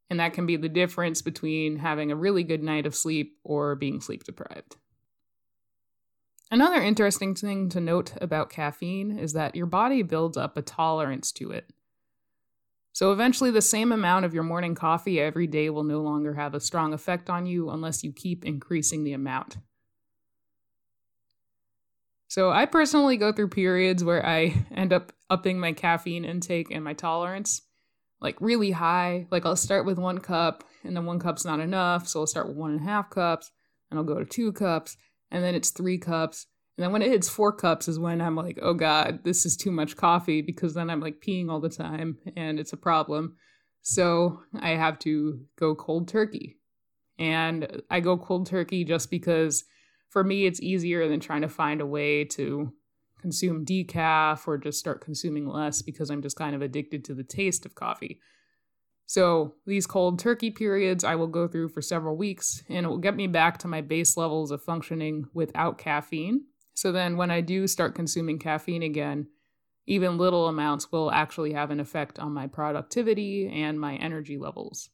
And 0.09 0.19
that 0.19 0.33
can 0.33 0.45
be 0.45 0.55
the 0.55 0.69
difference 0.69 1.21
between 1.21 1.77
having 1.77 2.12
a 2.12 2.15
really 2.15 2.43
good 2.43 2.63
night 2.63 2.86
of 2.86 2.95
sleep 2.95 3.38
or 3.43 3.75
being 3.75 3.99
sleep 3.99 4.23
deprived. 4.23 4.77
Another 6.49 6.81
interesting 6.81 7.36
thing 7.36 7.67
to 7.69 7.81
note 7.81 8.13
about 8.21 8.49
caffeine 8.49 9.17
is 9.17 9.33
that 9.33 9.55
your 9.55 9.65
body 9.65 10.03
builds 10.03 10.38
up 10.38 10.55
a 10.55 10.62
tolerance 10.62 11.31
to 11.33 11.51
it. 11.51 11.69
So 12.93 13.12
eventually, 13.12 13.49
the 13.51 13.62
same 13.62 13.91
amount 13.91 14.23
of 14.23 14.34
your 14.34 14.43
morning 14.43 14.75
coffee 14.75 15.19
every 15.19 15.47
day 15.47 15.69
will 15.69 15.84
no 15.84 16.01
longer 16.01 16.36
have 16.36 16.53
a 16.53 16.60
strong 16.60 16.93
effect 16.93 17.29
on 17.29 17.45
you 17.47 17.69
unless 17.69 18.03
you 18.03 18.13
keep 18.13 18.45
increasing 18.45 19.03
the 19.03 19.13
amount. 19.13 19.58
So 22.27 22.51
I 22.51 22.65
personally 22.65 23.17
go 23.17 23.32
through 23.32 23.49
periods 23.49 24.03
where 24.03 24.25
I 24.25 24.65
end 24.75 24.91
up 24.91 25.12
upping 25.29 25.60
my 25.60 25.73
caffeine 25.73 26.25
intake 26.25 26.71
and 26.71 26.84
my 26.84 26.93
tolerance. 26.93 27.62
like 28.21 28.39
really 28.39 28.71
high. 28.71 29.27
Like 29.32 29.45
I'll 29.45 29.56
start 29.56 29.86
with 29.86 29.99
one 29.99 30.19
cup 30.19 30.63
and 30.84 30.95
then 30.95 31.06
one 31.06 31.19
cup's 31.19 31.45
not 31.45 31.60
enough. 31.60 32.08
So 32.08 32.21
I'll 32.21 32.27
start 32.27 32.47
with 32.47 32.58
one 32.58 32.71
and 32.71 32.79
a 32.79 32.84
half 32.84 33.10
cups 33.10 33.51
and 33.91 33.99
I'll 33.99 34.06
go 34.06 34.17
to 34.17 34.25
two 34.25 34.51
cups 34.51 34.97
and 35.29 35.43
then 35.43 35.56
it's 35.56 35.71
three 35.71 35.97
cups. 35.97 36.47
And 36.77 36.83
then 36.83 36.91
when 36.91 37.01
it 37.03 37.12
hits 37.12 37.29
four 37.29 37.51
cups 37.51 37.88
is 37.88 37.99
when 37.99 38.19
I'm 38.19 38.36
like, 38.36 38.57
oh 38.62 38.73
God, 38.73 39.19
this 39.23 39.45
is 39.45 39.55
too 39.55 39.71
much 39.71 39.95
coffee 39.95 40.41
because 40.41 40.73
then 40.73 40.89
I'm 40.89 41.01
like 41.01 41.21
peeing 41.21 41.49
all 41.49 41.59
the 41.59 41.69
time 41.69 42.17
and 42.36 42.59
it's 42.59 42.73
a 42.73 42.77
problem. 42.77 43.36
So 43.81 44.41
I 44.59 44.71
have 44.71 44.97
to 44.99 45.41
go 45.57 45.75
cold 45.75 46.07
turkey. 46.07 46.57
And 47.19 47.83
I 47.91 47.99
go 47.99 48.17
cold 48.17 48.47
turkey 48.47 48.83
just 48.83 49.12
because 49.12 49.65
for 50.09 50.23
me 50.23 50.45
it's 50.45 50.62
easier 50.62 51.07
than 51.07 51.19
trying 51.19 51.41
to 51.41 51.49
find 51.49 51.79
a 51.79 51.86
way 51.86 52.25
to 52.25 52.73
consume 53.21 53.65
decaf 53.65 54.47
or 54.47 54.57
just 54.57 54.79
start 54.79 54.99
consuming 54.99 55.47
less 55.47 55.81
because 55.81 56.09
I'm 56.09 56.21
just 56.21 56.38
kind 56.38 56.55
of 56.55 56.62
addicted 56.62 57.05
to 57.05 57.13
the 57.13 57.23
taste 57.23 57.65
of 57.65 57.75
coffee. 57.75 58.19
So, 59.05 59.55
these 59.65 59.86
cold 59.86 60.19
turkey 60.19 60.49
periods 60.49 61.03
I 61.03 61.15
will 61.15 61.27
go 61.27 61.47
through 61.47 61.69
for 61.69 61.81
several 61.81 62.15
weeks, 62.15 62.63
and 62.69 62.86
it 62.86 62.89
will 62.89 62.97
get 62.97 63.15
me 63.15 63.27
back 63.27 63.57
to 63.59 63.67
my 63.67 63.81
base 63.81 64.15
levels 64.15 64.49
of 64.49 64.63
functioning 64.63 65.25
without 65.33 65.77
caffeine. 65.77 66.45
So, 66.73 66.91
then 66.91 67.17
when 67.17 67.31
I 67.31 67.41
do 67.41 67.67
start 67.67 67.95
consuming 67.95 68.39
caffeine 68.39 68.83
again, 68.83 69.27
even 69.86 70.17
little 70.17 70.47
amounts 70.47 70.91
will 70.91 71.12
actually 71.12 71.53
have 71.53 71.71
an 71.71 71.79
effect 71.79 72.19
on 72.19 72.33
my 72.33 72.47
productivity 72.47 73.47
and 73.47 73.79
my 73.79 73.95
energy 73.95 74.38
levels. 74.38 74.89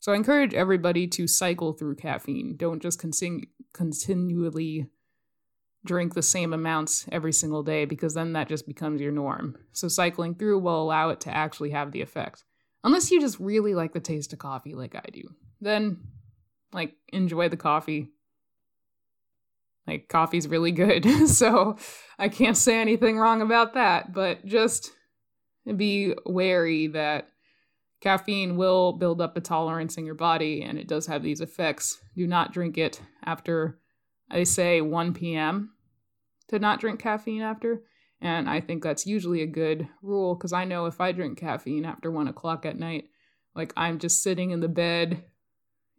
So, 0.00 0.12
I 0.12 0.16
encourage 0.16 0.54
everybody 0.54 1.06
to 1.08 1.26
cycle 1.26 1.72
through 1.72 1.96
caffeine. 1.96 2.56
Don't 2.56 2.82
just 2.82 3.00
con- 3.00 3.42
continually 3.72 4.88
drink 5.86 6.14
the 6.14 6.22
same 6.22 6.52
amounts 6.52 7.06
every 7.10 7.32
single 7.32 7.62
day 7.62 7.84
because 7.84 8.12
then 8.14 8.34
that 8.34 8.48
just 8.48 8.66
becomes 8.66 9.00
your 9.00 9.12
norm. 9.12 9.56
So 9.72 9.88
cycling 9.88 10.34
through 10.34 10.58
will 10.58 10.82
allow 10.82 11.08
it 11.10 11.20
to 11.22 11.34
actually 11.34 11.70
have 11.70 11.92
the 11.92 12.02
effect. 12.02 12.44
Unless 12.84 13.10
you 13.10 13.20
just 13.20 13.40
really 13.40 13.74
like 13.74 13.92
the 13.92 14.00
taste 14.00 14.32
of 14.32 14.38
coffee 14.38 14.74
like 14.74 14.94
I 14.94 15.04
do. 15.12 15.22
Then 15.60 15.98
like 16.72 16.94
enjoy 17.12 17.48
the 17.48 17.56
coffee. 17.56 18.10
Like 19.86 20.08
coffee's 20.08 20.48
really 20.48 20.72
good. 20.72 21.28
so 21.28 21.76
I 22.18 22.28
can't 22.28 22.56
say 22.56 22.80
anything 22.80 23.18
wrong 23.18 23.42
about 23.42 23.74
that, 23.74 24.12
but 24.12 24.44
just 24.44 24.92
be 25.76 26.14
wary 26.24 26.88
that 26.88 27.28
caffeine 28.00 28.56
will 28.56 28.92
build 28.92 29.20
up 29.20 29.36
a 29.36 29.40
tolerance 29.40 29.96
in 29.96 30.06
your 30.06 30.14
body 30.14 30.62
and 30.62 30.78
it 30.78 30.88
does 30.88 31.06
have 31.06 31.22
these 31.22 31.40
effects. 31.40 31.98
Do 32.16 32.26
not 32.26 32.52
drink 32.52 32.78
it 32.78 33.00
after 33.24 33.78
I 34.30 34.44
say 34.44 34.80
1 34.80 35.14
p.m 35.14 35.72
to 36.48 36.58
not 36.58 36.80
drink 36.80 37.00
caffeine 37.00 37.42
after. 37.42 37.82
And 38.20 38.48
I 38.48 38.60
think 38.60 38.82
that's 38.82 39.06
usually 39.06 39.42
a 39.42 39.46
good 39.46 39.88
rule 40.02 40.34
because 40.34 40.52
I 40.52 40.64
know 40.64 40.86
if 40.86 41.00
I 41.00 41.12
drink 41.12 41.38
caffeine 41.38 41.84
after 41.84 42.10
one 42.10 42.28
o'clock 42.28 42.64
at 42.64 42.78
night, 42.78 43.04
like 43.54 43.72
I'm 43.76 43.98
just 43.98 44.22
sitting 44.22 44.50
in 44.50 44.60
the 44.60 44.68
bed 44.68 45.24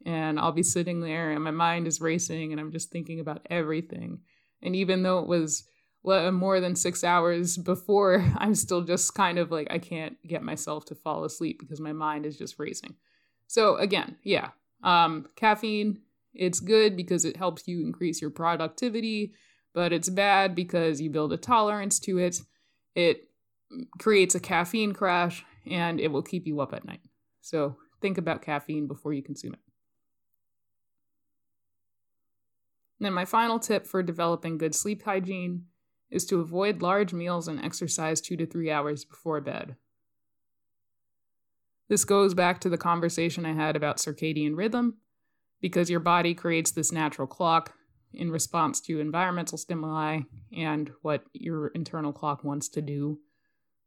and 0.08 0.40
I'll 0.40 0.52
be 0.52 0.64
sitting 0.64 1.02
there 1.02 1.32
and 1.32 1.44
my 1.44 1.52
mind 1.52 1.88
is 1.88 2.02
racing 2.02 2.52
and 2.52 2.60
I'm 2.60 2.72
just 2.72 2.90
thinking 2.90 3.20
about 3.20 3.46
everything. 3.50 4.22
And 4.62 4.76
even 4.76 5.04
though 5.04 5.20
it 5.20 5.28
was 5.28 5.66
more 6.04 6.60
than 6.60 6.76
six 6.76 7.04
hours 7.04 7.58
before, 7.58 8.26
I'm 8.38 8.56
still 8.56 8.82
just 8.82 9.14
kind 9.14 9.38
of 9.38 9.52
like, 9.52 9.68
I 9.70 9.78
can't 9.78 10.16
get 10.26 10.42
myself 10.42 10.86
to 10.86 10.96
fall 10.96 11.26
asleep 11.26 11.60
because 11.60 11.80
my 11.80 11.94
mind 11.94 12.26
is 12.26 12.38
just 12.38 12.58
racing. 12.58 12.96
So, 13.48 13.76
again, 13.76 14.18
yeah, 14.24 14.50
um, 14.84 15.28
caffeine, 15.36 16.02
it's 16.34 16.60
good 16.60 16.98
because 16.98 17.24
it 17.24 17.38
helps 17.38 17.68
you 17.68 17.82
increase 17.82 18.22
your 18.22 18.32
productivity 18.32 19.34
but 19.78 19.94
it's 19.94 20.10
bad 20.10 20.56
because 20.56 21.00
you 21.00 21.12
build 21.12 21.32
a 21.32 21.38
tolerance 21.38 22.00
to 22.00 22.18
it. 22.18 22.42
It 22.96 23.30
creates 24.00 24.34
a 24.34 24.40
caffeine 24.40 24.92
crash 24.92 25.46
and 25.70 26.00
it 26.00 26.12
will 26.12 26.24
keep 26.24 26.48
you 26.48 26.62
up 26.62 26.74
at 26.74 26.84
night. 26.84 27.02
So 27.42 27.78
think 28.02 28.18
about 28.18 28.42
caffeine 28.42 28.88
before 28.88 29.14
you 29.14 29.22
consume 29.22 29.54
it. 29.54 29.60
And 33.00 33.06
then, 33.06 33.14
my 33.14 33.26
final 33.26 33.60
tip 33.60 33.86
for 33.86 34.02
developing 34.02 34.58
good 34.58 34.74
sleep 34.74 35.04
hygiene 35.04 35.66
is 36.10 36.26
to 36.26 36.40
avoid 36.40 36.82
large 36.82 37.14
meals 37.14 37.48
and 37.48 37.64
exercise 37.64 38.22
two 38.22 38.38
to 38.38 38.46
three 38.46 38.72
hours 38.72 39.06
before 39.06 39.42
bed. 39.42 39.76
This 41.90 42.06
goes 42.06 42.34
back 42.34 42.60
to 42.62 42.70
the 42.70 42.78
conversation 42.78 43.46
I 43.46 43.54
had 43.54 43.76
about 43.76 43.98
circadian 43.98 44.58
rhythm, 44.58 44.98
because 45.62 45.90
your 45.90 46.00
body 46.00 46.34
creates 46.34 46.72
this 46.72 46.92
natural 46.92 47.28
clock 47.28 47.74
in 48.14 48.32
response 48.32 48.82
to 48.82 49.00
environmental 49.00 49.58
stimuli 49.58 50.22
and 50.56 50.92
what 51.02 51.24
your 51.34 51.68
internal 51.70 52.14
clock 52.14 52.44
wants 52.44 52.68
to 52.70 52.82
do. 52.82 53.20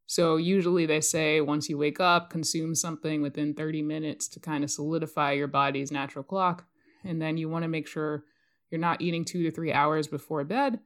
So, 0.06 0.36
usually 0.36 0.86
they 0.86 1.00
say 1.00 1.40
once 1.40 1.68
you 1.68 1.78
wake 1.78 2.00
up, 2.00 2.30
consume 2.30 2.74
something 2.74 3.22
within 3.22 3.54
30 3.54 3.82
minutes 3.82 4.28
to 4.28 4.40
kind 4.40 4.64
of 4.64 4.70
solidify 4.70 5.32
your 5.32 5.46
body's 5.46 5.92
natural 5.92 6.24
clock. 6.24 6.64
And 7.04 7.20
then 7.22 7.36
you 7.36 7.48
want 7.48 7.62
to 7.62 7.68
make 7.68 7.86
sure 7.86 8.24
you're 8.70 8.80
not 8.80 9.00
eating 9.00 9.24
two 9.24 9.42
to 9.42 9.50
three 9.50 9.72
hours 9.72 10.06
before 10.06 10.44
bed 10.44 10.80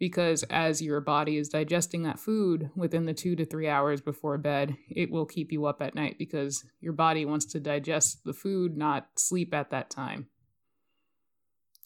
because 0.00 0.42
as 0.44 0.80
your 0.80 1.00
body 1.00 1.36
is 1.36 1.50
digesting 1.50 2.02
that 2.02 2.18
food 2.18 2.70
within 2.74 3.04
the 3.04 3.14
two 3.14 3.36
to 3.36 3.44
three 3.44 3.68
hours 3.68 4.00
before 4.00 4.38
bed, 4.38 4.76
it 4.88 5.10
will 5.10 5.26
keep 5.26 5.52
you 5.52 5.66
up 5.66 5.82
at 5.82 5.94
night 5.94 6.16
because 6.18 6.64
your 6.80 6.94
body 6.94 7.24
wants 7.26 7.44
to 7.44 7.60
digest 7.60 8.24
the 8.24 8.32
food, 8.32 8.76
not 8.76 9.08
sleep 9.16 9.52
at 9.52 9.70
that 9.70 9.90
time. 9.90 10.26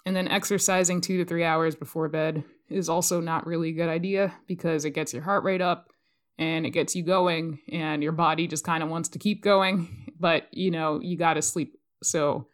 And 0.07 0.15
then 0.15 0.29
exercising 0.29 1.01
two 1.01 1.19
to 1.19 1.25
three 1.25 1.45
hours 1.45 1.75
before 1.75 2.09
bed 2.09 2.45
is 2.71 2.89
also 2.89 3.21
not 3.21 3.47
really 3.47 3.71
a 3.71 3.73
good 3.73 3.89
idea 3.89 4.33
because 4.47 4.85
it 4.85 4.91
gets 4.91 5.13
your 5.13 5.23
heart 5.23 5.43
rate 5.43 5.61
up 5.61 5.89
and 6.39 6.67
it 6.67 6.71
gets 6.71 6.95
you 6.95 7.03
going, 7.05 7.61
and 7.71 8.03
your 8.03 8.13
body 8.13 8.49
just 8.49 8.65
kind 8.65 8.83
of 8.83 8.89
wants 8.89 9.09
to 9.11 9.21
keep 9.21 9.43
going, 9.43 10.13
but 10.19 10.49
you 10.53 10.71
know, 10.71 11.01
you 11.01 11.17
got 11.17 11.35
to 11.35 11.43
sleep. 11.43 11.77
So 12.03 12.49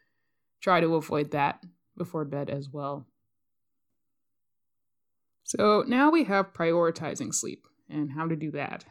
try 0.61 0.79
to 0.81 0.95
avoid 0.95 1.31
that 1.31 1.63
before 2.01 2.25
bed 2.25 2.49
as 2.49 2.67
well. 2.67 3.05
So 5.43 5.83
now 5.87 6.09
we 6.09 6.23
have 6.23 6.51
prioritizing 6.51 7.31
sleep 7.31 7.67
and 7.91 8.11
how 8.11 8.27
to 8.27 8.35
do 8.35 8.49
that. 8.51 8.85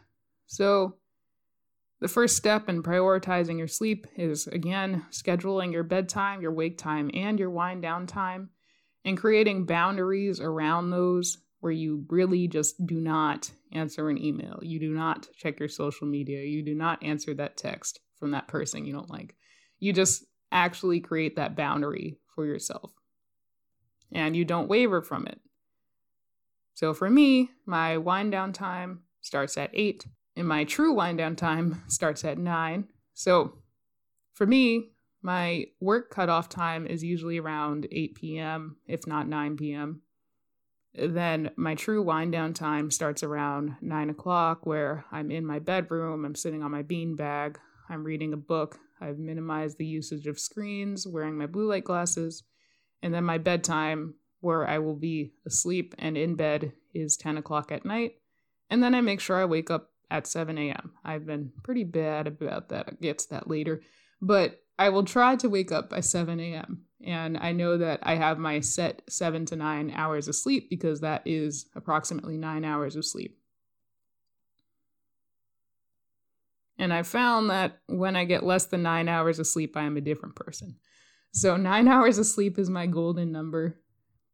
So 0.47 0.95
the 2.01 2.07
first 2.07 2.37
step 2.37 2.69
in 2.69 2.85
prioritizing 2.85 3.59
your 3.59 3.67
sleep 3.67 4.07
is 4.15 4.47
again 4.47 5.07
scheduling 5.11 5.73
your 5.73 5.83
bedtime, 5.83 6.41
your 6.41 6.53
wake 6.53 6.79
time, 6.79 7.11
and 7.13 7.37
your 7.37 7.51
wind 7.51 7.83
down 7.83 8.07
time, 8.07 8.51
and 9.05 9.19
creating 9.19 9.67
boundaries 9.67 10.39
around 10.39 10.91
those 10.91 11.39
where 11.59 11.73
you 11.73 12.05
really 12.11 12.47
just 12.47 12.87
do 12.87 13.01
not 13.01 13.51
answer 13.73 14.09
an 14.09 14.23
email. 14.23 14.61
You 14.63 14.79
do 14.79 14.91
not 14.91 15.27
check 15.37 15.59
your 15.59 15.69
social 15.69 16.07
media. 16.07 16.45
You 16.45 16.65
do 16.65 16.77
not 16.77 17.03
answer 17.03 17.35
that 17.35 17.57
text 17.57 17.99
from 18.21 18.31
that 18.31 18.47
person 18.47 18.85
you 18.85 18.93
don't 18.93 19.11
like. 19.11 19.35
You 19.81 19.93
just 19.93 20.25
actually 20.53 21.01
create 21.01 21.35
that 21.37 21.57
boundary 21.57 22.21
for 22.37 22.47
yourself 22.47 22.93
and 24.13 24.37
you 24.37 24.45
don't 24.45 24.69
waver 24.69 25.03
from 25.03 25.27
it. 25.27 25.41
So 26.75 26.95
for 26.95 27.11
me, 27.11 27.51
my 27.67 27.99
wind 27.99 28.33
down 28.33 28.53
time 28.53 29.03
starts 29.21 29.57
at 29.59 29.71
8 29.73 30.07
and 30.37 30.49
my 30.49 30.65
true 30.65 30.93
wind 30.93 31.19
down 31.19 31.37
time 31.37 31.83
starts 31.89 32.25
at 32.25 32.39
9. 32.39 32.89
So 33.15 33.55
for 34.33 34.47
me, 34.47 34.93
my 35.23 35.67
work 35.81 36.11
cutoff 36.11 36.49
time 36.49 36.87
is 36.87 37.05
usually 37.05 37.39
around 37.39 37.87
8 37.93 38.15
p.m., 38.15 38.77
if 38.87 39.07
not 39.07 39.29
9 39.29 39.57
p.m. 39.59 40.01
Then 40.95 41.51
my 41.57 41.75
true 41.75 42.03
wind 42.03 42.33
down 42.33 42.55
time 42.55 42.91
starts 42.91 43.23
around 43.23 43.77
9 43.83 44.11
o'clock, 44.11 44.65
where 44.65 45.05
I'm 45.13 45.31
in 45.31 45.45
my 45.45 45.59
bedroom, 45.59 46.25
I'm 46.25 46.35
sitting 46.35 46.63
on 46.63 46.71
my 46.71 46.83
bean 46.83 47.17
bag, 47.17 47.59
I'm 47.89 48.03
reading 48.03 48.33
a 48.33 48.39
book, 48.39 48.79
I've 49.01 49.19
minimized 49.19 49.79
the 49.79 49.87
usage 49.87 50.27
of 50.27 50.39
screens, 50.39 51.07
wearing 51.07 51.37
my 51.37 51.47
blue 51.47 51.69
light 51.69 51.85
glasses, 51.85 52.43
and 53.03 53.15
then 53.15 53.25
my 53.25 53.39
bedtime, 53.39 54.15
where 54.41 54.67
I 54.67 54.79
will 54.79 54.97
be 54.97 55.33
asleep 55.47 55.95
and 55.99 56.17
in 56.17 56.35
bed, 56.35 56.73
is 56.95 57.17
10 57.17 57.37
o'clock 57.39 57.71
at 57.73 57.85
night. 57.85 58.17
And 58.69 58.83
then 58.83 58.95
I 58.95 59.01
make 59.01 59.21
sure 59.21 59.37
I 59.37 59.45
wake 59.45 59.71
up 59.71 59.91
at 60.11 60.27
7 60.27 60.57
a.m. 60.59 60.93
I've 61.05 61.27
been 61.27 61.53
pretty 61.63 61.85
bad 61.85 62.27
about 62.27 62.69
that. 62.71 62.89
It 62.89 63.01
gets 63.01 63.27
that 63.27 63.49
later. 63.49 63.83
But 64.21 64.61
I 64.79 64.89
will 64.89 65.05
try 65.05 65.37
to 65.37 65.49
wake 65.49 65.73
up 65.73 65.91
by 65.91 66.01
7 66.01 66.41
a.m. 66.41 66.85
And 67.05 67.39
I 67.39 67.53
know 67.53 67.79
that 67.79 68.01
I 68.03 68.17
have 68.17 68.39
my 68.39 68.61
set 68.61 69.03
seven 69.09 69.47
to 69.47 69.57
nine 69.57 69.91
hours 69.95 70.29
of 70.29 70.35
sleep 70.35 70.69
because 70.69 71.01
that 71.01 71.23
is 71.25 71.67
approximately 71.75 72.37
nine 72.37 72.65
hours 72.65 72.97
of 72.97 73.05
sleep. 73.05 73.39
And 76.79 76.93
I 76.95 77.03
found 77.03 77.51
that 77.51 77.79
when 77.87 78.17
I 78.17 78.25
get 78.25 78.43
less 78.43 78.65
than 78.65 78.83
nine 78.83 79.09
hours 79.09 79.39
of 79.39 79.47
sleep, 79.47 79.77
I 79.77 79.83
am 79.83 79.99
a 79.99 80.03
different 80.03 80.35
person. 80.35 80.77
So 81.33 81.57
nine 81.57 81.89
hours 81.89 82.19
of 82.19 82.27
sleep 82.27 82.59
is 82.59 82.71
my 82.71 82.87
golden 82.87 83.33
number, 83.33 83.81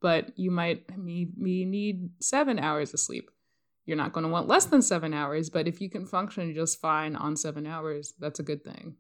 but 0.01 0.39
you 0.39 0.51
might 0.51 0.97
me, 0.97 1.29
me 1.37 1.65
need 1.65 2.11
seven 2.21 2.59
hours 2.59 2.95
of 2.95 3.01
sleep. 3.01 3.31
You're 3.85 3.97
not 3.97 4.13
going 4.13 4.25
to 4.25 4.33
want 4.33 4.49
less 4.49 4.65
than 4.65 4.83
seven 4.83 5.15
hours, 5.15 5.49
but 5.49 5.69
if 5.69 5.81
you 5.81 5.89
can 5.89 6.07
function 6.07 6.55
just 6.55 6.81
fine 6.81 7.15
on 7.15 7.37
seven 7.37 7.67
hours, 7.67 8.15
that's 8.19 8.41
a 8.41 8.43
good 8.43 8.65
thing. 8.65 8.97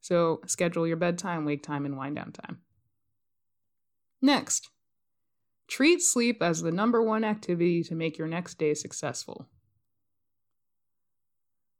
So 0.00 0.40
schedule 0.46 0.86
your 0.86 0.96
bedtime, 0.96 1.44
wake 1.44 1.62
time, 1.62 1.86
and 1.86 1.96
wind 1.96 2.16
down 2.16 2.32
time. 2.32 2.58
Next, 4.20 4.68
treat 5.68 6.02
sleep 6.02 6.42
as 6.42 6.60
the 6.60 6.72
number 6.72 7.02
one 7.02 7.24
activity 7.24 7.82
to 7.84 7.94
make 7.94 8.18
your 8.18 8.26
next 8.26 8.58
day 8.58 8.74
successful. 8.74 9.48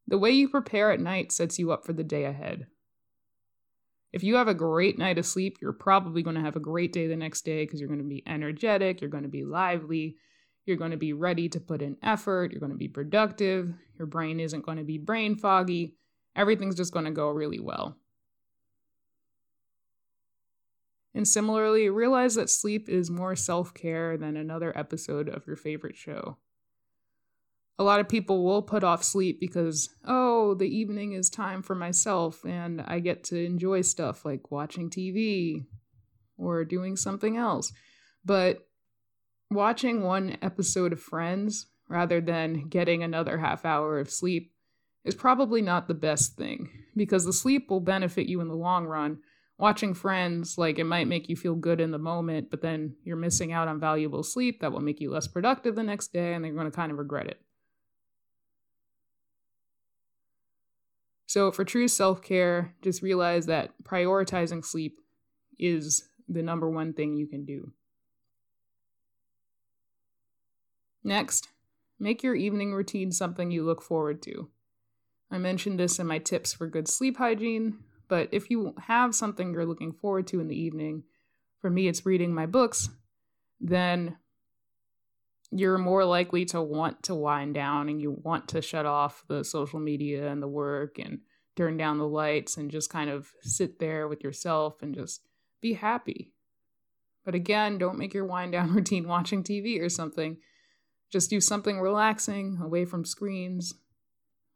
The 0.06 0.18
way 0.18 0.30
you 0.30 0.48
prepare 0.48 0.92
at 0.92 1.00
night 1.00 1.32
sets 1.32 1.58
you 1.58 1.72
up 1.72 1.84
for 1.84 1.92
the 1.92 2.04
day 2.04 2.24
ahead. 2.24 2.66
If 4.14 4.22
you 4.22 4.36
have 4.36 4.46
a 4.46 4.54
great 4.54 4.96
night 4.96 5.18
of 5.18 5.26
sleep, 5.26 5.58
you're 5.60 5.72
probably 5.72 6.22
going 6.22 6.36
to 6.36 6.42
have 6.42 6.54
a 6.54 6.60
great 6.60 6.92
day 6.92 7.08
the 7.08 7.16
next 7.16 7.44
day 7.44 7.64
because 7.64 7.80
you're 7.80 7.88
going 7.88 7.98
to 7.98 8.04
be 8.04 8.22
energetic, 8.28 9.00
you're 9.00 9.10
going 9.10 9.24
to 9.24 9.28
be 9.28 9.42
lively, 9.42 10.18
you're 10.66 10.76
going 10.76 10.92
to 10.92 10.96
be 10.96 11.12
ready 11.12 11.48
to 11.48 11.58
put 11.58 11.82
in 11.82 11.96
effort, 12.00 12.52
you're 12.52 12.60
going 12.60 12.70
to 12.70 12.78
be 12.78 12.86
productive, 12.86 13.74
your 13.98 14.06
brain 14.06 14.38
isn't 14.38 14.64
going 14.64 14.78
to 14.78 14.84
be 14.84 14.98
brain 14.98 15.34
foggy, 15.34 15.96
everything's 16.36 16.76
just 16.76 16.92
going 16.92 17.06
to 17.06 17.10
go 17.10 17.28
really 17.28 17.58
well. 17.58 17.96
And 21.12 21.26
similarly, 21.26 21.90
realize 21.90 22.36
that 22.36 22.50
sleep 22.50 22.88
is 22.88 23.10
more 23.10 23.34
self 23.34 23.74
care 23.74 24.16
than 24.16 24.36
another 24.36 24.72
episode 24.78 25.28
of 25.28 25.44
your 25.44 25.56
favorite 25.56 25.96
show 25.96 26.36
a 27.78 27.84
lot 27.84 28.00
of 28.00 28.08
people 28.08 28.44
will 28.44 28.62
put 28.62 28.84
off 28.84 29.02
sleep 29.02 29.40
because, 29.40 29.88
oh, 30.06 30.54
the 30.54 30.68
evening 30.68 31.12
is 31.12 31.28
time 31.28 31.62
for 31.62 31.74
myself 31.74 32.44
and 32.44 32.80
I 32.86 33.00
get 33.00 33.24
to 33.24 33.44
enjoy 33.44 33.80
stuff 33.80 34.24
like 34.24 34.50
watching 34.52 34.90
TV 34.90 35.64
or 36.36 36.64
doing 36.64 36.96
something 36.96 37.36
else. 37.36 37.72
But 38.24 38.66
watching 39.50 40.02
one 40.02 40.36
episode 40.40 40.92
of 40.92 41.00
Friends 41.00 41.66
rather 41.88 42.20
than 42.20 42.68
getting 42.68 43.02
another 43.02 43.38
half 43.38 43.64
hour 43.64 43.98
of 43.98 44.10
sleep 44.10 44.52
is 45.04 45.14
probably 45.14 45.60
not 45.60 45.88
the 45.88 45.94
best 45.94 46.36
thing 46.36 46.70
because 46.96 47.24
the 47.24 47.32
sleep 47.32 47.70
will 47.70 47.80
benefit 47.80 48.26
you 48.26 48.40
in 48.40 48.48
the 48.48 48.54
long 48.54 48.86
run. 48.86 49.18
Watching 49.58 49.94
Friends, 49.94 50.56
like 50.58 50.78
it 50.78 50.84
might 50.84 51.08
make 51.08 51.28
you 51.28 51.36
feel 51.36 51.54
good 51.54 51.80
in 51.80 51.90
the 51.90 51.98
moment, 51.98 52.50
but 52.50 52.62
then 52.62 52.96
you're 53.04 53.16
missing 53.16 53.52
out 53.52 53.68
on 53.68 53.78
valuable 53.78 54.22
sleep 54.22 54.60
that 54.60 54.72
will 54.72 54.80
make 54.80 55.00
you 55.00 55.10
less 55.10 55.26
productive 55.28 55.74
the 55.74 55.82
next 55.82 56.12
day 56.12 56.34
and 56.34 56.44
you're 56.44 56.54
going 56.54 56.70
to 56.70 56.74
kind 56.74 56.90
of 56.90 56.98
regret 56.98 57.26
it. 57.26 57.40
So, 61.34 61.50
for 61.50 61.64
true 61.64 61.88
self 61.88 62.22
care, 62.22 62.76
just 62.80 63.02
realize 63.02 63.46
that 63.46 63.72
prioritizing 63.82 64.64
sleep 64.64 65.00
is 65.58 66.08
the 66.28 66.44
number 66.44 66.70
one 66.70 66.92
thing 66.92 67.16
you 67.16 67.26
can 67.26 67.44
do. 67.44 67.72
Next, 71.02 71.48
make 71.98 72.22
your 72.22 72.36
evening 72.36 72.72
routine 72.72 73.10
something 73.10 73.50
you 73.50 73.64
look 73.64 73.82
forward 73.82 74.22
to. 74.22 74.48
I 75.28 75.38
mentioned 75.38 75.80
this 75.80 75.98
in 75.98 76.06
my 76.06 76.20
tips 76.20 76.52
for 76.52 76.68
good 76.68 76.86
sleep 76.86 77.16
hygiene, 77.16 77.78
but 78.06 78.28
if 78.30 78.48
you 78.48 78.72
have 78.86 79.12
something 79.12 79.52
you're 79.52 79.66
looking 79.66 79.92
forward 79.92 80.28
to 80.28 80.38
in 80.38 80.46
the 80.46 80.56
evening, 80.56 81.02
for 81.60 81.68
me 81.68 81.88
it's 81.88 82.06
reading 82.06 82.32
my 82.32 82.46
books, 82.46 82.90
then 83.60 84.18
you're 85.50 85.78
more 85.78 86.04
likely 86.04 86.44
to 86.46 86.60
want 86.60 87.02
to 87.04 87.14
wind 87.14 87.54
down 87.54 87.88
and 87.88 88.00
you 88.00 88.10
want 88.22 88.48
to 88.48 88.62
shut 88.62 88.86
off 88.86 89.24
the 89.28 89.44
social 89.44 89.78
media 89.78 90.28
and 90.28 90.42
the 90.42 90.48
work 90.48 90.98
and 90.98 91.20
turn 91.56 91.76
down 91.76 91.98
the 91.98 92.08
lights 92.08 92.56
and 92.56 92.70
just 92.70 92.90
kind 92.90 93.10
of 93.10 93.30
sit 93.42 93.78
there 93.78 94.08
with 94.08 94.24
yourself 94.24 94.82
and 94.82 94.94
just 94.94 95.22
be 95.60 95.74
happy. 95.74 96.32
But 97.24 97.34
again, 97.34 97.78
don't 97.78 97.98
make 97.98 98.14
your 98.14 98.24
wind 98.24 98.52
down 98.52 98.72
routine 98.74 99.06
watching 99.06 99.42
TV 99.42 99.80
or 99.80 99.88
something. 99.88 100.38
Just 101.10 101.30
do 101.30 101.40
something 101.40 101.80
relaxing 101.80 102.58
away 102.60 102.84
from 102.84 103.04
screens, 103.04 103.74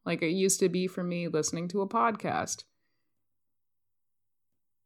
like 0.04 0.22
it 0.22 0.30
used 0.30 0.58
to 0.60 0.68
be 0.68 0.86
for 0.88 1.04
me 1.04 1.28
listening 1.28 1.68
to 1.68 1.82
a 1.82 1.88
podcast. 1.88 2.64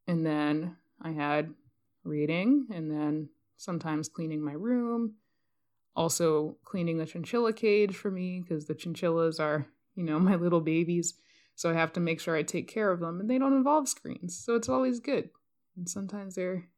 And 0.07 0.27
then 0.27 0.77
I 1.01 1.13
had 1.13 1.55
reading, 2.05 2.67
and 2.71 2.91
then 2.91 3.31
sometimes 3.57 4.09
cleaning 4.09 4.45
my 4.45 4.53
room 4.53 5.15
also 5.95 6.57
cleaning 6.65 6.99
the 6.99 7.07
chinchilla 7.07 7.53
cage 7.53 7.97
for 7.97 8.11
me 8.11 8.41
because 8.41 8.67
the 8.67 8.75
chinchillas 8.75 9.39
are, 9.39 9.67
you 9.95 10.05
know, 10.05 10.19
my 10.21 10.37
little 10.37 10.61
babies. 10.61 11.15
So 11.55 11.71
I 11.71 11.75
have 11.75 11.93
to 11.95 12.01
make 12.01 12.21
sure 12.21 12.35
I 12.35 12.43
take 12.43 12.67
care 12.67 12.91
of 12.91 13.01
them 13.01 13.21
and 13.21 13.29
they 13.29 13.39
don't 13.39 13.53
involve 13.53 13.89
screens. 13.89 14.43
So 14.43 14.55
it's 14.55 14.69
always 14.69 15.01
good. 15.01 15.31
And 15.77 15.89
sometimes 15.89 16.35
they're 16.35 16.69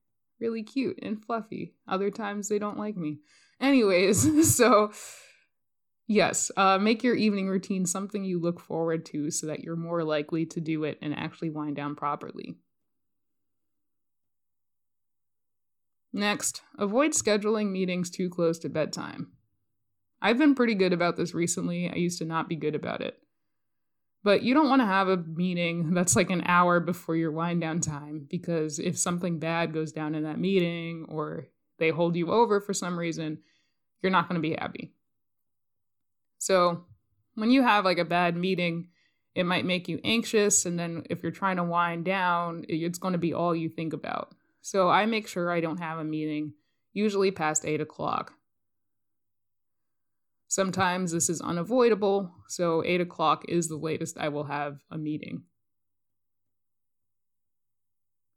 really 0.41 0.63
cute 0.63 0.99
and 1.03 1.25
fluffy. 1.25 1.75
Other 1.87 2.11
times 2.11 2.49
they 2.49 2.59
don't 2.59 2.79
like 2.79 2.97
me. 2.97 3.21
Anyways, 3.61 4.57
so 4.57 4.93
yes, 6.07 6.51
uh, 6.57 6.79
make 6.79 7.03
your 7.03 7.15
evening 7.15 7.49
routine 7.49 7.87
something 7.87 8.25
you 8.25 8.41
look 8.41 8.61
forward 8.61 9.07
to 9.07 9.31
so 9.31 9.47
that 9.47 9.61
you're 9.61 9.77
more 9.77 10.05
likely 10.05 10.45
to 10.47 10.61
do 10.61 10.85
it 10.85 10.99
and 11.01 11.15
actually 11.15 11.51
wind 11.51 11.77
down 11.77 11.95
properly. 11.95 12.57
Next, 16.17 16.63
avoid 16.79 17.11
scheduling 17.11 17.73
meetings 17.73 18.09
too 18.09 18.31
close 18.31 18.61
to 18.61 18.69
bedtime. 18.69 19.33
I've 20.23 20.39
been 20.39 20.55
pretty 20.55 20.77
good 20.77 20.93
about 20.93 21.17
this 21.17 21.35
recently. 21.35 21.91
I 21.91 21.97
used 21.97 22.19
to 22.19 22.25
not 22.25 22.49
be 22.49 22.55
good 22.55 22.77
about 22.77 23.01
it. 23.01 23.19
But 24.23 24.45
you 24.45 24.55
don't 24.55 24.69
want 24.69 24.81
to 24.81 24.87
have 24.87 25.09
a 25.09 25.17
meeting 25.17 25.93
that's 25.93 26.15
like 26.15 26.31
an 26.31 26.45
hour 26.47 26.79
before 26.79 27.17
your 27.17 27.33
wind 27.33 27.61
down 27.61 27.81
time 27.81 28.29
because 28.31 28.79
if 28.79 28.97
something 28.97 29.41
bad 29.41 29.75
goes 29.75 29.91
down 29.91 30.15
in 30.15 30.23
that 30.23 30.39
meeting 30.39 31.05
or 31.09 31.49
they 31.79 31.91
hold 31.91 32.15
you 32.15 32.31
over 32.31 32.61
for 32.61 32.73
some 32.73 32.97
reason, 32.97 33.41
you're 34.01 34.13
not 34.13 34.29
going 34.29 34.41
to 34.41 34.49
be 34.49 34.55
happy. 34.55 34.93
So, 36.39 36.85
when 37.35 37.51
you 37.51 37.63
have 37.65 37.85
like 37.85 37.99
a 37.99 38.05
bad 38.05 38.37
meeting, 38.37 38.87
it 39.35 39.47
might 39.47 39.65
make 39.65 39.89
you 39.89 40.01
anxious. 40.05 40.65
And 40.65 40.79
then 40.79 41.03
if 41.11 41.25
you're 41.25 41.33
trying 41.33 41.57
to 41.57 41.65
wind 41.65 42.05
down, 42.05 42.67
it's 42.69 42.99
going 42.99 43.15
to 43.15 43.19
be 43.19 43.35
all 43.35 43.57
you 43.57 43.69
think 43.69 43.93
about. 43.93 44.33
So 44.65 44.89
I 44.89 45.05
make 45.05 45.29
sure 45.29 45.51
I 45.51 45.61
don't 45.61 45.77
have 45.77 45.99
a 45.99 46.05
meeting, 46.05 46.55
usually 46.95 47.31
past 47.31 47.67
8 47.67 47.83
o'clock. 47.83 48.33
Sometimes 50.49 51.13
this 51.13 51.29
is 51.29 51.43
unavoidable, 51.43 52.33
so 52.49 52.83
8 52.83 53.03
o'clock 53.03 53.45
is 53.47 53.69
the 53.69 53.77
latest 53.77 54.17
I 54.17 54.31
will 54.31 54.45
have 54.45 54.79
a 54.91 54.97
meeting. 54.97 55.43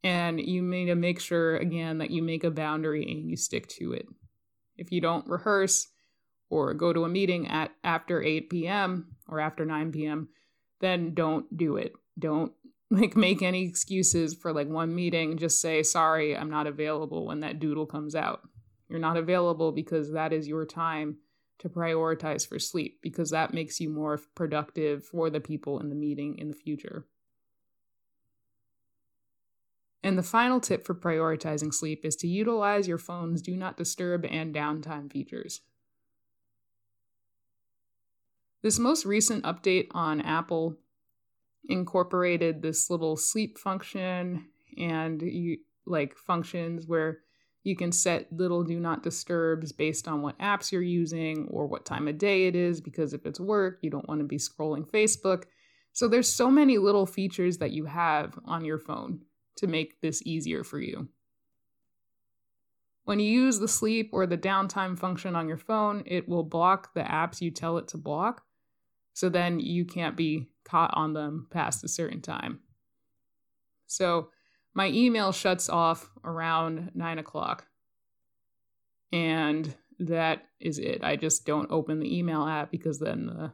And 0.03 0.37
you 0.41 0.61
need 0.61 0.87
to 0.87 0.95
make 0.95 1.21
sure, 1.21 1.55
again, 1.55 1.99
that 1.99 2.11
you 2.11 2.21
make 2.21 2.43
a 2.43 2.51
boundary 2.51 3.09
and 3.09 3.29
you 3.29 3.37
stick 3.37 3.69
to 3.79 3.93
it. 3.93 4.05
If 4.75 4.91
you 4.91 4.99
don't 4.99 5.29
rehearse 5.29 5.87
or 6.49 6.73
go 6.73 6.91
to 6.91 7.05
a 7.05 7.09
meeting 7.09 7.47
at 7.47 7.71
after 7.85 8.21
8 8.21 8.49
p.m. 8.49 9.15
or 9.29 9.39
after 9.39 9.63
9 9.63 9.93
p.m., 9.93 10.27
then 10.81 11.13
don't 11.13 11.55
do 11.55 11.77
it. 11.77 11.93
Don't 12.19 12.51
like 12.89 13.15
make 13.15 13.41
any 13.41 13.65
excuses 13.65 14.34
for 14.34 14.54
like 14.54 14.67
one 14.67 14.95
meeting 14.95 15.38
just 15.38 15.60
say 15.60 15.84
sorry 15.84 16.38
i'm 16.38 16.50
not 16.50 16.67
available 16.67 17.26
when 17.26 17.41
that 17.41 17.60
doodle 17.60 17.86
comes 17.86 18.15
out. 18.15 18.41
You're 18.89 19.00
not 19.00 19.17
available 19.17 19.71
because 19.71 20.12
that 20.12 20.32
is 20.32 20.47
your 20.47 20.65
time 20.65 21.17
to 21.60 21.69
prioritize 21.69 22.47
for 22.47 22.60
sleep 22.60 23.00
because 23.02 23.32
that 23.32 23.54
makes 23.54 23.80
you 23.80 23.89
more 23.89 24.19
productive 24.36 25.04
for 25.06 25.30
the 25.30 25.39
people 25.39 25.80
in 25.80 25.89
the 25.89 25.95
meeting 25.95 26.38
in 26.38 26.47
the 26.47 26.56
future. 26.56 27.06
And 30.04 30.17
the 30.17 30.23
final 30.23 30.62
tip 30.62 30.86
for 30.86 30.95
prioritizing 30.95 31.73
sleep 31.73 32.06
is 32.06 32.15
to 32.17 32.28
utilize 32.28 32.88
your 32.88 33.00
phone's 33.00 33.41
do 33.41 33.58
not 33.58 33.78
disturb 33.78 34.26
and 34.26 34.56
downtime 34.56 35.12
features. 35.12 35.62
This 38.62 38.80
most 38.80 39.06
recent 39.06 39.43
update 39.43 39.88
on 39.91 40.21
apple 40.21 40.78
incorporated 41.69 42.62
this 42.62 42.89
little 42.89 43.15
sleep 43.15 43.58
function 43.58 44.45
and 44.77 45.21
you 45.21 45.58
like 45.86 46.15
functions 46.15 46.86
where 46.88 47.19
you 47.63 47.75
can 47.75 47.91
set 47.91 48.32
little 48.32 48.63
do 48.63 48.80
not 48.80 49.03
disturbs 49.03 49.71
based 49.71 50.08
on 50.08 50.21
what 50.21 50.39
apps 50.39 50.71
you're 50.71 50.82
using 50.82 51.47
or 51.49 51.67
what 51.67 51.86
time 51.86 52.08
of 52.08 52.17
day 52.17 52.47
it 52.47 52.56
is 52.56 52.80
because 52.80 53.13
if 53.13 53.25
it's 53.25 53.39
work 53.39 53.80
you 53.82 53.89
don't 53.89 54.08
want 54.08 54.19
to 54.21 54.25
be 54.25 54.38
scrolling 54.38 54.89
facebook. 54.89 55.43
So 55.93 56.08
there's 56.08 56.32
so 56.32 56.51
many 56.51 56.77
little 56.77 57.06
features 57.06 57.58
that 57.58 57.71
you 57.71 57.86
have 57.86 58.38
on 58.45 58.63
your 58.63 58.77
phone 58.77 59.21
to 59.58 59.67
make 59.67 59.99
this 59.99 60.21
easier 60.25 60.63
for 60.63 60.80
you. 60.80 61.08
When 63.03 63.19
you 63.19 63.30
use 63.30 63.60
the 63.60 63.67
sleep 63.67 64.12
or 64.13 64.27
the 64.27 64.38
downtime 64.38 64.97
function 64.97 65.36
on 65.36 65.47
your 65.47 65.58
phone 65.58 66.03
it 66.06 66.30
will 66.30 66.43
block 66.43 66.93
the 66.93 67.01
apps 67.01 67.41
you 67.41 67.51
tell 67.51 67.77
it 67.77 67.88
to 67.89 67.97
block. 67.97 68.43
So 69.13 69.30
then 69.30 69.60
you 69.60 69.84
can't 69.84 70.15
be 70.15 70.47
caught 70.67 70.91
on 70.93 71.13
them 71.13 71.47
past 71.49 71.84
a 71.84 71.88
certain 71.88 72.21
time. 72.21 72.60
So 73.88 74.30
my 74.73 74.88
email 74.89 75.32
shuts 75.32 75.69
off 75.69 76.10
around 76.23 76.91
nine 76.93 77.19
o'clock. 77.19 77.65
And 79.12 79.73
that 79.99 80.43
is 80.60 80.77
it. 80.77 81.03
I 81.03 81.15
just 81.15 81.45
don't 81.45 81.71
open 81.71 81.99
the 81.99 82.17
email 82.17 82.45
app 82.45 82.69
because 82.69 82.99
then 82.99 83.25
the 83.27 83.53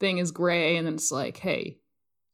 thing 0.00 0.18
is 0.18 0.30
gray 0.30 0.76
and 0.76 0.86
then 0.86 0.94
it's 0.94 1.12
like, 1.12 1.36
hey, 1.36 1.78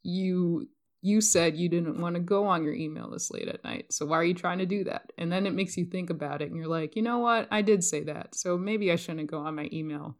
you 0.03 0.69
you 1.01 1.21
said 1.21 1.57
you 1.57 1.69
didn't 1.69 2.01
want 2.01 2.17
to 2.17 2.21
go 2.21 2.47
on 2.47 2.64
your 2.64 2.75
email 2.75 3.09
this 3.09 3.31
late 3.31 3.47
at 3.47 3.62
night. 3.62 3.93
So 3.93 4.05
why 4.05 4.17
are 4.17 4.25
you 4.25 4.35
trying 4.35 4.59
to 4.59 4.67
do 4.67 4.83
that? 4.85 5.12
And 5.17 5.31
then 5.31 5.47
it 5.47 5.55
makes 5.55 5.77
you 5.77 5.85
think 5.85 6.11
about 6.11 6.43
it 6.43 6.49
and 6.51 6.57
you're 6.57 6.67
like, 6.67 6.97
you 6.97 7.03
know 7.03 7.19
what? 7.19 7.47
I 7.53 7.62
did 7.62 7.85
say 7.85 8.03
that. 8.05 8.35
So 8.35 8.59
maybe 8.59 8.91
I 8.91 8.97
shouldn't 8.97 9.31
go 9.31 9.38
on 9.38 9.55
my 9.55 9.69
email 9.73 10.17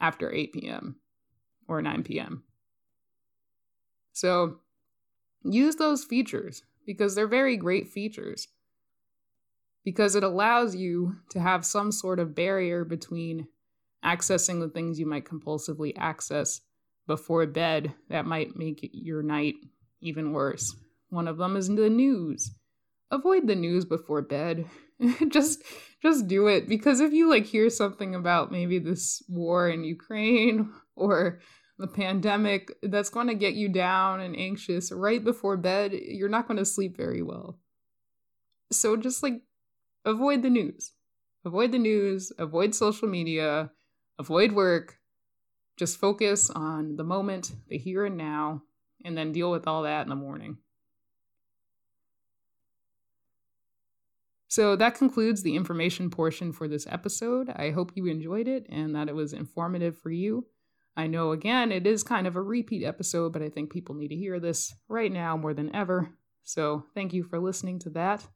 after 0.00 0.32
8 0.32 0.52
p.m. 0.52 0.96
or 1.68 1.80
9 1.80 2.02
p.m. 2.02 2.42
So 4.16 4.60
use 5.44 5.76
those 5.76 6.02
features 6.02 6.62
because 6.86 7.14
they're 7.14 7.28
very 7.28 7.58
great 7.58 7.88
features. 7.88 8.48
Because 9.84 10.16
it 10.16 10.24
allows 10.24 10.74
you 10.74 11.16
to 11.28 11.38
have 11.38 11.66
some 11.66 11.92
sort 11.92 12.18
of 12.18 12.34
barrier 12.34 12.82
between 12.82 13.46
accessing 14.02 14.58
the 14.58 14.70
things 14.70 14.98
you 14.98 15.04
might 15.04 15.26
compulsively 15.26 15.92
access 15.98 16.62
before 17.06 17.44
bed 17.44 17.92
that 18.08 18.24
might 18.24 18.56
make 18.56 18.88
your 18.94 19.22
night 19.22 19.56
even 20.00 20.32
worse. 20.32 20.74
One 21.10 21.28
of 21.28 21.36
them 21.36 21.54
is 21.54 21.68
the 21.68 21.90
news. 21.90 22.52
Avoid 23.10 23.46
the 23.46 23.54
news 23.54 23.84
before 23.84 24.22
bed. 24.22 24.64
just 25.28 25.62
just 26.02 26.26
do 26.26 26.46
it 26.46 26.70
because 26.70 27.00
if 27.00 27.12
you 27.12 27.28
like 27.28 27.44
hear 27.44 27.68
something 27.68 28.14
about 28.14 28.50
maybe 28.50 28.78
this 28.78 29.22
war 29.28 29.68
in 29.68 29.84
Ukraine 29.84 30.72
or 30.96 31.40
the 31.78 31.86
pandemic 31.86 32.72
that's 32.82 33.10
going 33.10 33.26
to 33.26 33.34
get 33.34 33.54
you 33.54 33.68
down 33.68 34.20
and 34.20 34.36
anxious 34.36 34.90
right 34.90 35.22
before 35.22 35.56
bed, 35.56 35.92
you're 35.92 36.28
not 36.28 36.48
going 36.48 36.58
to 36.58 36.64
sleep 36.64 36.96
very 36.96 37.22
well. 37.22 37.58
So 38.72 38.96
just 38.96 39.22
like 39.22 39.42
avoid 40.04 40.42
the 40.42 40.50
news. 40.50 40.92
Avoid 41.44 41.72
the 41.72 41.78
news, 41.78 42.32
avoid 42.38 42.74
social 42.74 43.08
media, 43.08 43.70
avoid 44.18 44.52
work. 44.52 44.98
Just 45.76 46.00
focus 46.00 46.50
on 46.50 46.96
the 46.96 47.04
moment, 47.04 47.52
the 47.68 47.78
here 47.78 48.06
and 48.06 48.16
now, 48.16 48.62
and 49.04 49.16
then 49.16 49.30
deal 49.30 49.50
with 49.50 49.68
all 49.68 49.82
that 49.82 50.02
in 50.02 50.08
the 50.08 50.16
morning. 50.16 50.56
So 54.48 54.74
that 54.76 54.94
concludes 54.94 55.42
the 55.42 55.54
information 55.54 56.08
portion 56.08 56.50
for 56.52 56.66
this 56.66 56.86
episode. 56.88 57.50
I 57.54 57.70
hope 57.70 57.92
you 57.94 58.06
enjoyed 58.06 58.48
it 58.48 58.66
and 58.70 58.96
that 58.96 59.08
it 59.08 59.14
was 59.14 59.34
informative 59.34 59.98
for 59.98 60.10
you. 60.10 60.46
I 60.96 61.06
know, 61.06 61.32
again, 61.32 61.72
it 61.72 61.86
is 61.86 62.02
kind 62.02 62.26
of 62.26 62.36
a 62.36 62.42
repeat 62.42 62.84
episode, 62.84 63.32
but 63.32 63.42
I 63.42 63.50
think 63.50 63.70
people 63.70 63.94
need 63.94 64.08
to 64.08 64.16
hear 64.16 64.40
this 64.40 64.74
right 64.88 65.12
now 65.12 65.36
more 65.36 65.52
than 65.52 65.74
ever. 65.74 66.10
So 66.42 66.84
thank 66.94 67.12
you 67.12 67.22
for 67.22 67.38
listening 67.38 67.78
to 67.80 67.90
that. 67.90 68.26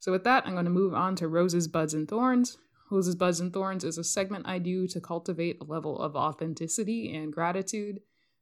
So, 0.00 0.10
with 0.10 0.24
that, 0.24 0.44
I'm 0.44 0.54
going 0.54 0.64
to 0.64 0.70
move 0.70 0.94
on 0.94 1.14
to 1.16 1.28
Roses, 1.28 1.68
Buds, 1.68 1.94
and 1.94 2.08
Thorns. 2.08 2.58
Roses, 2.90 3.14
Buds, 3.14 3.38
and 3.38 3.52
Thorns 3.52 3.84
is 3.84 3.98
a 3.98 4.04
segment 4.04 4.48
I 4.48 4.58
do 4.58 4.88
to 4.88 5.00
cultivate 5.00 5.58
a 5.60 5.64
level 5.64 6.00
of 6.00 6.16
authenticity 6.16 7.14
and 7.14 7.32
gratitude 7.32 8.00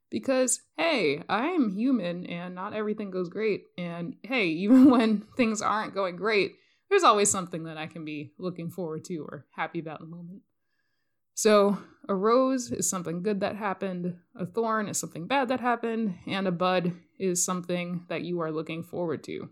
because, 0.09 0.61
hey, 0.75 1.21
I'm 1.29 1.69
human 1.69 2.25
and 2.25 2.55
not 2.55 2.73
everything 2.73 3.11
goes 3.11 3.29
great. 3.29 3.65
And 3.77 4.15
hey, 4.23 4.47
even 4.63 4.89
when 4.89 5.23
things 5.37 5.61
aren't 5.61 5.93
going 5.93 6.15
great, 6.15 6.53
there's 6.89 7.03
always 7.03 7.29
something 7.29 7.65
that 7.65 7.77
I 7.77 7.85
can 7.85 8.03
be 8.05 8.33
looking 8.39 8.71
forward 8.71 9.05
to 9.05 9.17
or 9.19 9.45
happy 9.55 9.79
about 9.79 10.01
in 10.01 10.09
the 10.09 10.15
moment. 10.15 10.41
So, 11.41 11.79
a 12.07 12.13
rose 12.13 12.71
is 12.71 12.87
something 12.87 13.23
good 13.23 13.39
that 13.39 13.55
happened, 13.55 14.15
a 14.35 14.45
thorn 14.45 14.87
is 14.87 14.99
something 14.99 15.25
bad 15.25 15.47
that 15.47 15.59
happened, 15.59 16.19
and 16.27 16.47
a 16.47 16.51
bud 16.51 16.93
is 17.17 17.43
something 17.43 18.05
that 18.09 18.21
you 18.21 18.39
are 18.41 18.51
looking 18.51 18.83
forward 18.83 19.23
to. 19.23 19.49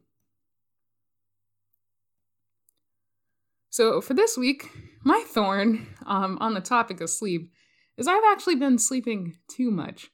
So, 3.71 4.01
for 4.01 4.13
this 4.13 4.37
week, 4.37 4.69
my 5.03 5.25
thorn 5.29 5.87
um, 6.05 6.37
on 6.39 6.53
the 6.53 6.61
topic 6.61 7.01
of 7.01 7.09
sleep 7.09 7.51
is 7.97 8.07
I've 8.07 8.21
actually 8.27 8.57
been 8.57 8.77
sleeping 8.77 9.37
too 9.49 9.71
much. 9.71 10.11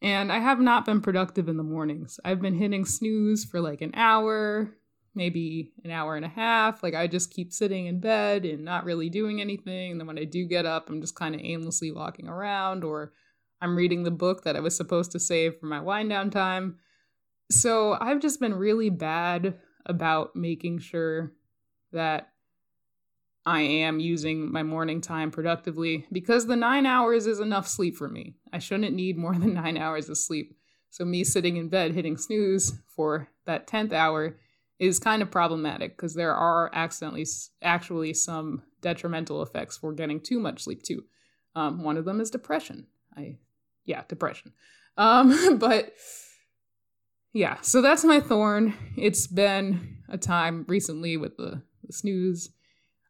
And 0.00 0.30
I 0.30 0.38
have 0.38 0.60
not 0.60 0.84
been 0.84 1.00
productive 1.00 1.48
in 1.48 1.56
the 1.56 1.64
mornings. 1.64 2.20
I've 2.24 2.40
been 2.40 2.54
hitting 2.54 2.84
snooze 2.84 3.44
for 3.44 3.60
like 3.60 3.80
an 3.80 3.90
hour, 3.96 4.76
maybe 5.16 5.72
an 5.84 5.90
hour 5.90 6.14
and 6.14 6.24
a 6.24 6.28
half. 6.28 6.82
Like 6.82 6.94
I 6.94 7.06
just 7.06 7.32
keep 7.32 7.52
sitting 7.52 7.86
in 7.86 8.00
bed 8.00 8.44
and 8.44 8.64
not 8.64 8.84
really 8.84 9.08
doing 9.08 9.40
anything. 9.40 9.92
And 9.92 10.00
then 10.00 10.06
when 10.06 10.18
I 10.18 10.24
do 10.24 10.46
get 10.46 10.66
up, 10.66 10.88
I'm 10.88 11.00
just 11.00 11.16
kind 11.16 11.34
of 11.34 11.40
aimlessly 11.42 11.90
walking 11.90 12.28
around 12.28 12.84
or 12.84 13.12
I'm 13.60 13.76
reading 13.76 14.02
the 14.02 14.10
book 14.10 14.44
that 14.44 14.56
I 14.56 14.60
was 14.60 14.76
supposed 14.76 15.12
to 15.12 15.18
save 15.18 15.58
for 15.58 15.66
my 15.66 15.80
wind 15.80 16.10
down 16.10 16.30
time. 16.30 16.78
So 17.50 17.96
I've 18.00 18.20
just 18.20 18.40
been 18.40 18.54
really 18.54 18.90
bad 18.90 19.58
about 19.86 20.36
making 20.36 20.80
sure 20.80 21.32
that 21.92 22.28
I 23.46 23.60
am 23.60 24.00
using 24.00 24.50
my 24.50 24.64
morning 24.64 25.00
time 25.00 25.30
productively 25.30 26.06
because 26.10 26.46
the 26.46 26.56
nine 26.56 26.84
hours 26.84 27.28
is 27.28 27.38
enough 27.38 27.68
sleep 27.68 27.96
for 27.96 28.08
me. 28.08 28.34
I 28.52 28.58
shouldn't 28.58 28.94
need 28.94 29.16
more 29.16 29.34
than 29.34 29.54
nine 29.64 29.78
hours 29.78 30.08
of 30.08 30.18
sleep. 30.18 30.54
So, 30.90 31.04
me 31.04 31.24
sitting 31.24 31.56
in 31.56 31.68
bed 31.68 31.92
hitting 31.92 32.16
snooze 32.16 32.72
for 32.88 33.28
that 33.44 33.66
10th 33.66 33.92
hour 33.92 34.36
is 34.78 34.98
kind 34.98 35.22
of 35.22 35.30
problematic 35.30 35.96
because 35.96 36.14
there 36.14 36.34
are 36.34 36.70
accidentally 36.72 37.26
actually 37.62 38.12
some 38.12 38.62
detrimental 38.82 39.42
effects 39.42 39.76
for 39.76 39.92
getting 39.92 40.20
too 40.20 40.38
much 40.38 40.64
sleep 40.64 40.82
too. 40.82 41.04
Um, 41.54 41.82
one 41.82 41.96
of 41.96 42.04
them 42.04 42.20
is 42.20 42.30
depression. 42.30 42.86
I, 43.16 43.38
yeah, 43.84 44.02
depression. 44.08 44.52
Um, 44.98 45.58
but 45.58 45.94
yeah, 47.32 47.60
so 47.62 47.80
that's 47.80 48.04
my 48.04 48.20
thorn. 48.20 48.74
It's 48.96 49.26
been 49.26 49.98
a 50.08 50.18
time 50.18 50.64
recently 50.68 51.16
with 51.16 51.36
the, 51.36 51.62
the 51.84 51.92
snooze 51.92 52.50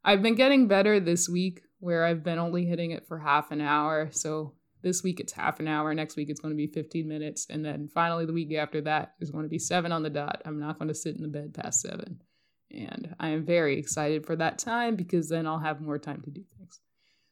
I've 0.07 0.23
been 0.23 0.37
getting 0.37 0.69
better 0.69 1.01
this 1.01 1.29
week 1.29 1.63
where 1.81 2.05
I've 2.05 2.23
been 2.23 2.39
only 2.39 2.65
hitting 2.65 2.93
it 2.93 3.09
for 3.09 3.19
half 3.19 3.51
an 3.51 3.61
hour. 3.61 4.09
So 4.13 4.55
this 4.87 5.03
week 5.03 5.19
it's 5.19 5.33
half 5.33 5.59
an 5.59 5.67
hour. 5.67 5.93
Next 5.93 6.17
week 6.17 6.31
it's 6.31 6.39
going 6.39 6.55
to 6.55 6.57
be 6.57 6.69
15 6.69 7.09
minutes. 7.09 7.49
And 7.51 7.65
then 7.65 7.89
finally 7.93 8.25
the 8.25 8.33
week 8.33 8.55
after 8.55 8.81
that 8.83 9.15
is 9.21 9.33
going 9.33 9.43
to 9.43 9.49
be 9.49 9.59
seven 9.59 9.91
on 9.91 10.05
the 10.05 10.11
dot. 10.11 10.43
I'm 10.47 10.61
not 10.61 10.79
going 10.79 10.87
to 10.87 10.95
sit 10.95 11.17
in 11.17 11.23
the 11.23 11.29
bed 11.29 11.55
past 11.55 11.81
seven. 11.81 12.23
And 12.71 13.17
I 13.19 13.31
am 13.31 13.45
very 13.45 13.81
excited 13.81 14.25
for 14.25 14.37
that 14.37 14.59
time 14.59 14.95
because 14.95 15.29
then 15.29 15.45
I'll 15.45 15.59
have 15.59 15.81
more 15.81 15.99
time 15.99 16.23
to 16.23 16.31
do 16.31 16.45
things. 16.57 16.81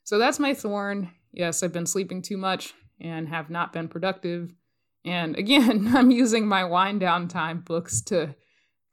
So 0.03 0.19
that's 0.19 0.41
my 0.41 0.53
thorn. 0.53 1.13
Yes, 1.33 1.63
I've 1.63 1.73
been 1.73 1.87
sleeping 1.87 2.23
too 2.23 2.37
much 2.37 2.75
and 3.01 3.29
have 3.29 3.51
not 3.51 3.73
been 3.73 3.87
productive. 3.87 4.53
And 5.05 5.37
again, 5.39 5.93
I'm 5.95 6.11
using 6.11 6.49
my 6.49 6.65
wind 6.65 6.99
down 6.99 7.29
time 7.29 7.61
books 7.61 8.01
to 8.07 8.35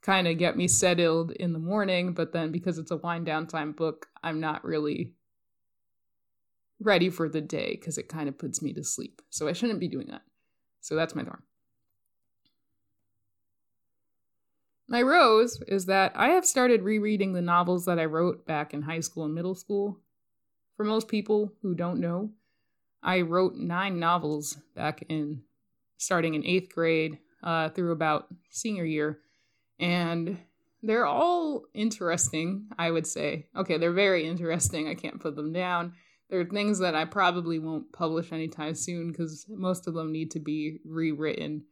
kind 0.02 0.28
of 0.28 0.38
get 0.38 0.56
me 0.56 0.68
settled 0.68 1.32
in 1.32 1.52
the 1.52 1.58
morning, 1.58 2.12
but 2.12 2.32
then 2.32 2.52
because 2.52 2.78
it's 2.78 2.92
a 2.92 2.96
wind 2.96 3.26
down 3.26 3.48
time 3.48 3.72
book, 3.72 4.06
I'm 4.22 4.38
not 4.38 4.64
really 4.64 5.14
ready 6.82 7.10
for 7.10 7.28
the 7.28 7.40
day 7.40 7.76
because 7.78 7.98
it 7.98 8.08
kind 8.08 8.28
of 8.28 8.38
puts 8.38 8.62
me 8.62 8.72
to 8.74 8.84
sleep. 8.84 9.22
So 9.30 9.48
I 9.48 9.52
shouldn't 9.52 9.80
be 9.80 9.88
doing 9.88 10.08
that. 10.08 10.22
So 10.80 10.96
that's 10.96 11.14
my 11.14 11.22
thorn. 11.22 11.42
My 14.88 15.00
rose 15.00 15.62
is 15.68 15.86
that 15.86 16.12
I 16.14 16.30
have 16.30 16.44
started 16.44 16.82
rereading 16.82 17.32
the 17.32 17.40
novels 17.40 17.86
that 17.86 17.98
I 17.98 18.04
wrote 18.04 18.46
back 18.46 18.74
in 18.74 18.82
high 18.82 19.00
school 19.00 19.24
and 19.24 19.34
middle 19.34 19.54
school. 19.54 20.00
For 20.76 20.84
most 20.84 21.08
people 21.08 21.52
who 21.62 21.74
don't 21.74 22.00
know, 22.00 22.30
I 23.02 23.22
wrote 23.22 23.54
nine 23.54 23.98
novels 23.98 24.58
back 24.74 25.04
in 25.08 25.42
starting 25.96 26.34
in 26.34 26.44
eighth 26.44 26.74
grade 26.74 27.18
uh, 27.42 27.70
through 27.70 27.92
about 27.92 28.26
senior 28.50 28.84
year 28.84 29.20
and 29.78 30.38
they're 30.82 31.06
all 31.06 31.64
interesting, 31.74 32.66
I 32.78 32.90
would 32.90 33.06
say. 33.06 33.46
Okay, 33.56 33.78
they're 33.78 33.92
very 33.92 34.26
interesting. 34.26 34.88
I 34.88 34.94
can't 34.94 35.20
put 35.20 35.36
them 35.36 35.52
down. 35.52 35.94
There 36.32 36.40
are 36.40 36.46
things 36.46 36.78
that 36.78 36.94
I 36.94 37.04
probably 37.04 37.58
won't 37.58 37.92
publish 37.92 38.32
anytime 38.32 38.74
soon 38.74 39.08
because 39.08 39.44
most 39.50 39.86
of 39.86 39.92
them 39.92 40.10
need 40.10 40.30
to 40.30 40.40
be 40.40 40.78
rewritten. 40.82 41.64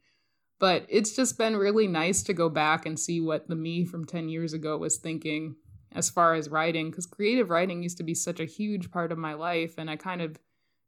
But 0.59 0.85
it's 0.87 1.15
just 1.15 1.39
been 1.39 1.57
really 1.57 1.87
nice 1.87 2.21
to 2.21 2.33
go 2.33 2.47
back 2.47 2.85
and 2.85 2.99
see 2.99 3.19
what 3.21 3.47
the 3.47 3.55
me 3.55 3.85
from 3.85 4.05
10 4.05 4.29
years 4.29 4.53
ago 4.53 4.77
was 4.77 4.97
thinking 4.97 5.55
as 5.93 6.11
far 6.11 6.35
as 6.35 6.47
writing, 6.47 6.91
because 6.91 7.07
creative 7.07 7.49
writing 7.49 7.81
used 7.81 7.97
to 7.97 8.03
be 8.03 8.13
such 8.13 8.39
a 8.39 8.45
huge 8.45 8.91
part 8.91 9.11
of 9.11 9.17
my 9.17 9.33
life. 9.33 9.79
And 9.79 9.89
I 9.89 9.95
kind 9.95 10.21
of 10.21 10.37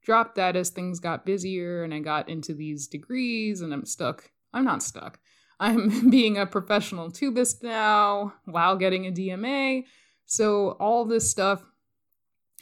dropped 0.04 0.36
that 0.36 0.56
as 0.56 0.70
things 0.70 1.00
got 1.00 1.26
busier 1.26 1.84
and 1.84 1.96
I 1.96 2.00
got 2.00 2.30
into 2.30 2.54
these 2.54 2.88
degrees 2.88 3.62
and 3.62 3.74
I'm 3.74 3.88
stuck. 3.88 4.30
I'm 4.54 4.66
not 4.66 4.84
stuck. 4.84 5.20
I'm 5.60 6.10
being 6.12 6.38
a 6.38 6.46
professional 6.46 7.10
tubist 7.10 7.64
now 7.64 8.36
while 8.46 8.76
getting 8.76 9.08
a 9.08 9.12
DMA. 9.12 9.86
So 10.28 10.78
all 10.80 11.06
this 11.06 11.32
stuff 11.32 11.64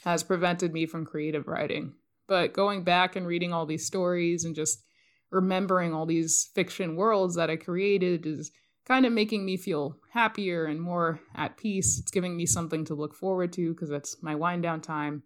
has 0.04 0.22
prevented 0.22 0.72
me 0.72 0.86
from 0.86 1.06
creative 1.06 1.46
writing. 1.46 1.94
But 2.28 2.52
going 2.52 2.84
back 2.84 3.16
and 3.16 3.26
reading 3.26 3.52
all 3.52 3.66
these 3.66 3.86
stories 3.86 4.44
and 4.44 4.54
just 4.54 4.82
remembering 5.30 5.94
all 5.94 6.06
these 6.06 6.50
fiction 6.54 6.96
worlds 6.96 7.36
that 7.36 7.50
I 7.50 7.56
created 7.56 8.26
is 8.26 8.50
kind 8.86 9.06
of 9.06 9.12
making 9.12 9.44
me 9.44 9.56
feel 9.56 9.96
happier 10.10 10.66
and 10.66 10.80
more 10.80 11.20
at 11.34 11.56
peace. 11.56 11.98
It's 11.98 12.10
giving 12.10 12.36
me 12.36 12.46
something 12.46 12.84
to 12.86 12.94
look 12.94 13.14
forward 13.14 13.52
to 13.54 13.72
because 13.72 13.88
that's 13.88 14.22
my 14.22 14.34
wind 14.34 14.62
down 14.62 14.80
time 14.80 15.22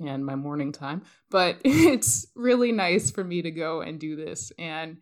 and 0.00 0.24
my 0.24 0.34
morning 0.34 0.72
time. 0.72 1.02
But 1.30 1.58
it's 1.64 2.26
really 2.34 2.72
nice 2.72 3.10
for 3.10 3.22
me 3.22 3.42
to 3.42 3.50
go 3.50 3.82
and 3.82 4.00
do 4.00 4.16
this. 4.16 4.52
And 4.58 4.98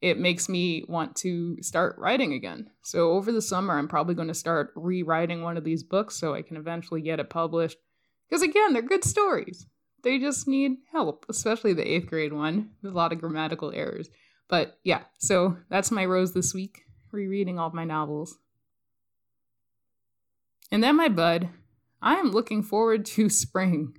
it 0.00 0.18
makes 0.18 0.48
me 0.48 0.84
want 0.88 1.14
to 1.16 1.62
start 1.62 1.96
writing 1.98 2.32
again. 2.32 2.70
So 2.82 3.12
over 3.12 3.32
the 3.32 3.42
summer, 3.42 3.76
I'm 3.76 3.88
probably 3.88 4.14
going 4.14 4.28
to 4.28 4.34
start 4.34 4.72
rewriting 4.74 5.42
one 5.42 5.58
of 5.58 5.64
these 5.64 5.82
books 5.82 6.16
so 6.16 6.34
I 6.34 6.42
can 6.42 6.56
eventually 6.56 7.02
get 7.02 7.20
it 7.20 7.28
published. 7.28 7.76
Because 8.30 8.42
again, 8.42 8.72
they're 8.72 8.82
good 8.82 9.04
stories. 9.04 9.66
They 10.02 10.18
just 10.18 10.46
need 10.48 10.78
help, 10.92 11.26
especially 11.28 11.74
the 11.74 11.86
eighth 11.86 12.06
grade 12.06 12.32
one. 12.32 12.70
There's 12.80 12.94
a 12.94 12.96
lot 12.96 13.12
of 13.12 13.20
grammatical 13.20 13.72
errors. 13.74 14.08
But 14.48 14.78
yeah, 14.84 15.02
so 15.18 15.56
that's 15.68 15.90
my 15.90 16.04
rose 16.06 16.32
this 16.32 16.54
week, 16.54 16.82
rereading 17.12 17.58
all 17.58 17.70
my 17.70 17.84
novels. 17.84 18.38
And 20.72 20.82
then 20.82 20.96
my 20.96 21.08
bud, 21.08 21.50
I 22.00 22.14
am 22.14 22.30
looking 22.30 22.62
forward 22.62 23.04
to 23.06 23.28
spring 23.28 23.96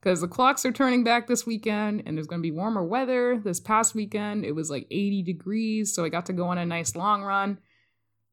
because 0.00 0.20
the 0.20 0.28
clocks 0.28 0.66
are 0.66 0.72
turning 0.72 1.04
back 1.04 1.26
this 1.26 1.46
weekend 1.46 2.02
and 2.04 2.16
there's 2.16 2.26
going 2.26 2.40
to 2.40 2.46
be 2.46 2.50
warmer 2.50 2.84
weather. 2.84 3.40
This 3.42 3.60
past 3.60 3.94
weekend, 3.94 4.44
it 4.44 4.52
was 4.52 4.70
like 4.70 4.86
80 4.90 5.22
degrees, 5.22 5.94
so 5.94 6.04
I 6.04 6.08
got 6.08 6.26
to 6.26 6.32
go 6.32 6.46
on 6.46 6.58
a 6.58 6.66
nice 6.66 6.96
long 6.96 7.22
run. 7.22 7.58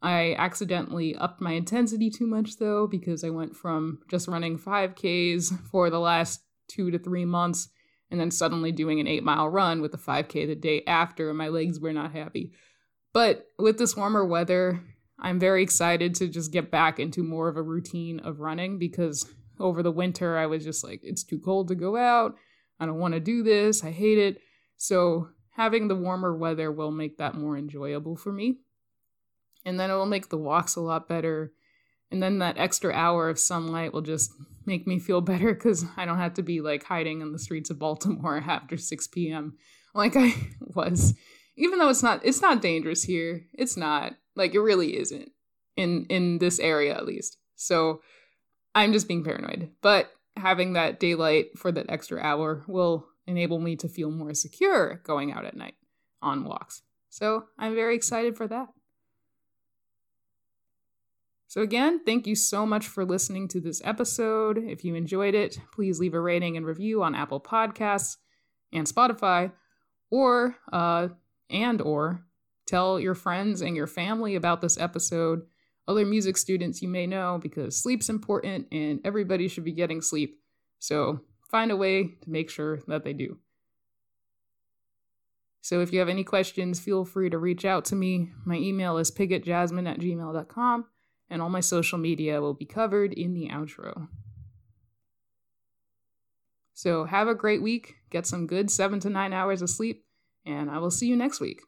I 0.01 0.35
accidentally 0.37 1.15
upped 1.15 1.41
my 1.41 1.53
intensity 1.53 2.09
too 2.09 2.27
much 2.27 2.57
though, 2.57 2.87
because 2.87 3.23
I 3.23 3.29
went 3.29 3.55
from 3.55 3.99
just 4.09 4.27
running 4.27 4.59
5Ks 4.59 5.67
for 5.71 5.89
the 5.89 5.99
last 5.99 6.43
two 6.67 6.91
to 6.91 6.99
three 6.99 7.25
months, 7.25 7.69
and 8.11 8.19
then 8.19 8.31
suddenly 8.31 8.71
doing 8.71 8.99
an 8.99 9.07
eight 9.07 9.23
mile 9.23 9.49
run 9.49 9.81
with 9.81 9.93
a 9.93 9.97
5K 9.97 10.47
the 10.47 10.55
day 10.55 10.83
after, 10.85 11.29
and 11.29 11.37
my 11.37 11.47
legs 11.47 11.79
were 11.79 11.93
not 11.93 12.11
happy. 12.11 12.53
But 13.13 13.47
with 13.57 13.79
this 13.79 13.97
warmer 13.97 14.25
weather, 14.25 14.83
I'm 15.19 15.39
very 15.39 15.63
excited 15.63 16.13
to 16.15 16.27
just 16.27 16.51
get 16.51 16.69
back 16.69 16.99
into 16.99 17.23
more 17.23 17.47
of 17.47 17.57
a 17.57 17.63
routine 17.63 18.19
of 18.19 18.39
running 18.39 18.77
because 18.77 19.27
over 19.59 19.81
the 19.81 19.91
winter 19.91 20.37
I 20.37 20.45
was 20.45 20.63
just 20.63 20.83
like, 20.83 20.99
it's 21.03 21.23
too 21.23 21.39
cold 21.39 21.69
to 21.69 21.75
go 21.75 21.97
out. 21.97 22.35
I 22.79 22.85
don't 22.85 22.99
want 22.99 23.15
to 23.15 23.19
do 23.19 23.41
this. 23.41 23.83
I 23.83 23.89
hate 23.89 24.19
it. 24.19 24.37
So 24.77 25.29
having 25.55 25.87
the 25.87 25.95
warmer 25.95 26.35
weather 26.35 26.71
will 26.71 26.91
make 26.91 27.17
that 27.17 27.33
more 27.33 27.57
enjoyable 27.57 28.15
for 28.15 28.31
me. 28.31 28.59
And 29.67 29.77
then 29.77 29.91
it 29.91 29.95
will 29.95 30.05
make 30.05 30.29
the 30.29 30.37
walks 30.37 30.77
a 30.77 30.79
lot 30.79 31.09
better. 31.09 31.51
And 32.09 32.23
then 32.23 32.39
that 32.39 32.57
extra 32.57 32.93
hour 32.93 33.27
of 33.27 33.37
sunlight 33.37 33.91
will 33.91 34.01
just 34.01 34.31
make 34.65 34.87
me 34.87 34.97
feel 34.97 35.19
better 35.19 35.53
because 35.53 35.83
I 35.97 36.05
don't 36.05 36.19
have 36.19 36.35
to 36.35 36.41
be 36.41 36.61
like 36.61 36.85
hiding 36.85 37.19
in 37.19 37.33
the 37.33 37.37
streets 37.37 37.69
of 37.69 37.77
Baltimore 37.77 38.37
after 38.47 38.77
6 38.77 39.07
p.m. 39.07 39.57
like 39.93 40.15
I 40.15 40.33
was. 40.61 41.15
Even 41.57 41.79
though 41.79 41.89
it's 41.89 42.01
not 42.01 42.21
it's 42.23 42.41
not 42.41 42.61
dangerous 42.61 43.03
here. 43.03 43.45
It's 43.53 43.75
not. 43.75 44.13
Like 44.37 44.55
it 44.55 44.61
really 44.61 44.97
isn't 44.97 45.31
in 45.75 46.05
in 46.07 46.37
this 46.37 46.59
area 46.59 46.95
at 46.95 47.05
least. 47.05 47.37
So 47.55 48.01
I'm 48.73 48.93
just 48.93 49.09
being 49.09 49.25
paranoid. 49.25 49.71
But 49.81 50.11
having 50.37 50.73
that 50.73 50.97
daylight 50.97 51.57
for 51.57 51.73
that 51.73 51.89
extra 51.89 52.21
hour 52.21 52.63
will 52.67 53.05
enable 53.25 53.59
me 53.59 53.75
to 53.75 53.89
feel 53.89 54.11
more 54.11 54.33
secure 54.33 55.01
going 55.03 55.33
out 55.33 55.43
at 55.43 55.57
night 55.57 55.75
on 56.21 56.45
walks. 56.45 56.83
So 57.09 57.47
I'm 57.59 57.75
very 57.75 57.95
excited 57.95 58.37
for 58.37 58.47
that. 58.47 58.69
So, 61.49 61.61
again, 61.61 62.01
thank 62.05 62.27
you 62.27 62.35
so 62.35 62.65
much 62.65 62.87
for 62.87 63.05
listening 63.05 63.47
to 63.49 63.61
this 63.61 63.81
episode. 63.85 64.57
If 64.57 64.83
you 64.83 64.95
enjoyed 64.95 65.33
it, 65.33 65.57
please 65.71 65.97
leave 65.97 66.13
a 66.13 66.19
rating 66.19 66.57
and 66.57 66.65
review 66.65 67.03
on 67.03 67.15
Apple 67.15 67.39
Podcasts 67.39 68.17
and 68.73 68.85
Spotify, 68.85 69.53
or, 70.11 70.57
uh, 70.73 71.07
and, 71.49 71.81
or 71.81 72.25
tell 72.65 72.99
your 72.99 73.15
friends 73.15 73.61
and 73.61 73.77
your 73.77 73.87
family 73.87 74.35
about 74.35 74.59
this 74.59 74.77
episode, 74.77 75.43
other 75.87 76.05
music 76.05 76.35
students 76.35 76.81
you 76.81 76.89
may 76.89 77.07
know, 77.07 77.39
because 77.41 77.81
sleep's 77.81 78.09
important 78.09 78.67
and 78.73 78.99
everybody 79.05 79.47
should 79.47 79.63
be 79.63 79.71
getting 79.71 80.01
sleep. 80.01 80.41
So, 80.79 81.21
find 81.49 81.71
a 81.71 81.77
way 81.77 82.03
to 82.23 82.29
make 82.29 82.49
sure 82.49 82.79
that 82.87 83.05
they 83.05 83.13
do. 83.13 83.37
So 85.61 85.81
if 85.81 85.91
you 85.91 85.99
have 85.99 86.07
any 86.07 86.23
questions, 86.23 86.79
feel 86.79 87.03
free 87.03 87.29
to 87.29 87.37
reach 87.37 87.65
out 87.65 87.83
to 87.85 87.95
me. 87.95 88.31
My 88.45 88.55
email 88.55 88.97
is 88.97 89.11
piggotjasmine 89.11 89.89
at 89.89 89.99
gmail.com 89.99 90.85
and 91.29 91.41
all 91.41 91.49
my 91.49 91.59
social 91.59 91.97
media 91.97 92.41
will 92.41 92.53
be 92.53 92.65
covered 92.65 93.13
in 93.13 93.33
the 93.33 93.49
outro. 93.49 94.07
So 96.73 97.05
have 97.05 97.27
a 97.27 97.35
great 97.35 97.61
week, 97.61 97.97
get 98.11 98.27
some 98.27 98.45
good 98.45 98.69
seven 98.69 98.99
to 98.99 99.09
nine 99.09 99.33
hours 99.33 99.61
of 99.61 99.69
sleep, 99.69 100.05
and 100.45 100.69
I 100.69 100.77
will 100.77 100.91
see 100.91 101.07
you 101.07 101.15
next 101.15 101.39
week. 101.39 101.61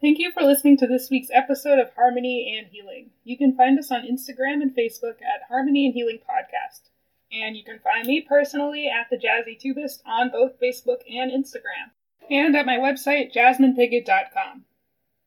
Thank 0.00 0.18
you 0.18 0.32
for 0.32 0.42
listening 0.42 0.76
to 0.78 0.86
this 0.86 1.10
week's 1.10 1.30
episode 1.32 1.78
of 1.78 1.90
Harmony 1.94 2.58
and 2.58 2.66
Healing. 2.72 3.10
You 3.24 3.38
can 3.38 3.56
find 3.56 3.78
us 3.78 3.90
on 3.90 4.02
Instagram 4.02 4.62
and 4.62 4.74
Facebook 4.74 5.22
at 5.22 5.48
Harmony 5.48 5.86
and 5.86 5.94
Healing 5.94 6.18
Podcast. 6.18 6.90
And 7.32 7.56
you 7.56 7.64
can 7.64 7.78
find 7.78 8.06
me 8.06 8.20
personally 8.28 8.88
at 8.88 9.08
the 9.10 9.16
Jazzy 9.16 9.60
Tubist 9.60 10.02
on 10.04 10.30
both 10.30 10.60
Facebook 10.60 11.00
and 11.08 11.30
Instagram. 11.30 11.90
And 12.30 12.56
at 12.56 12.66
my 12.66 12.78
website, 12.78 13.32
jasminepiggott.com. 13.32 14.64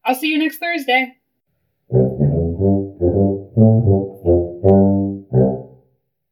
I'll 0.04 0.16
see 0.16 0.28
you 0.28 0.38
next 0.38 0.60
Thursday. 0.60 1.18
Thank 3.66 3.86
you. 3.88 4.15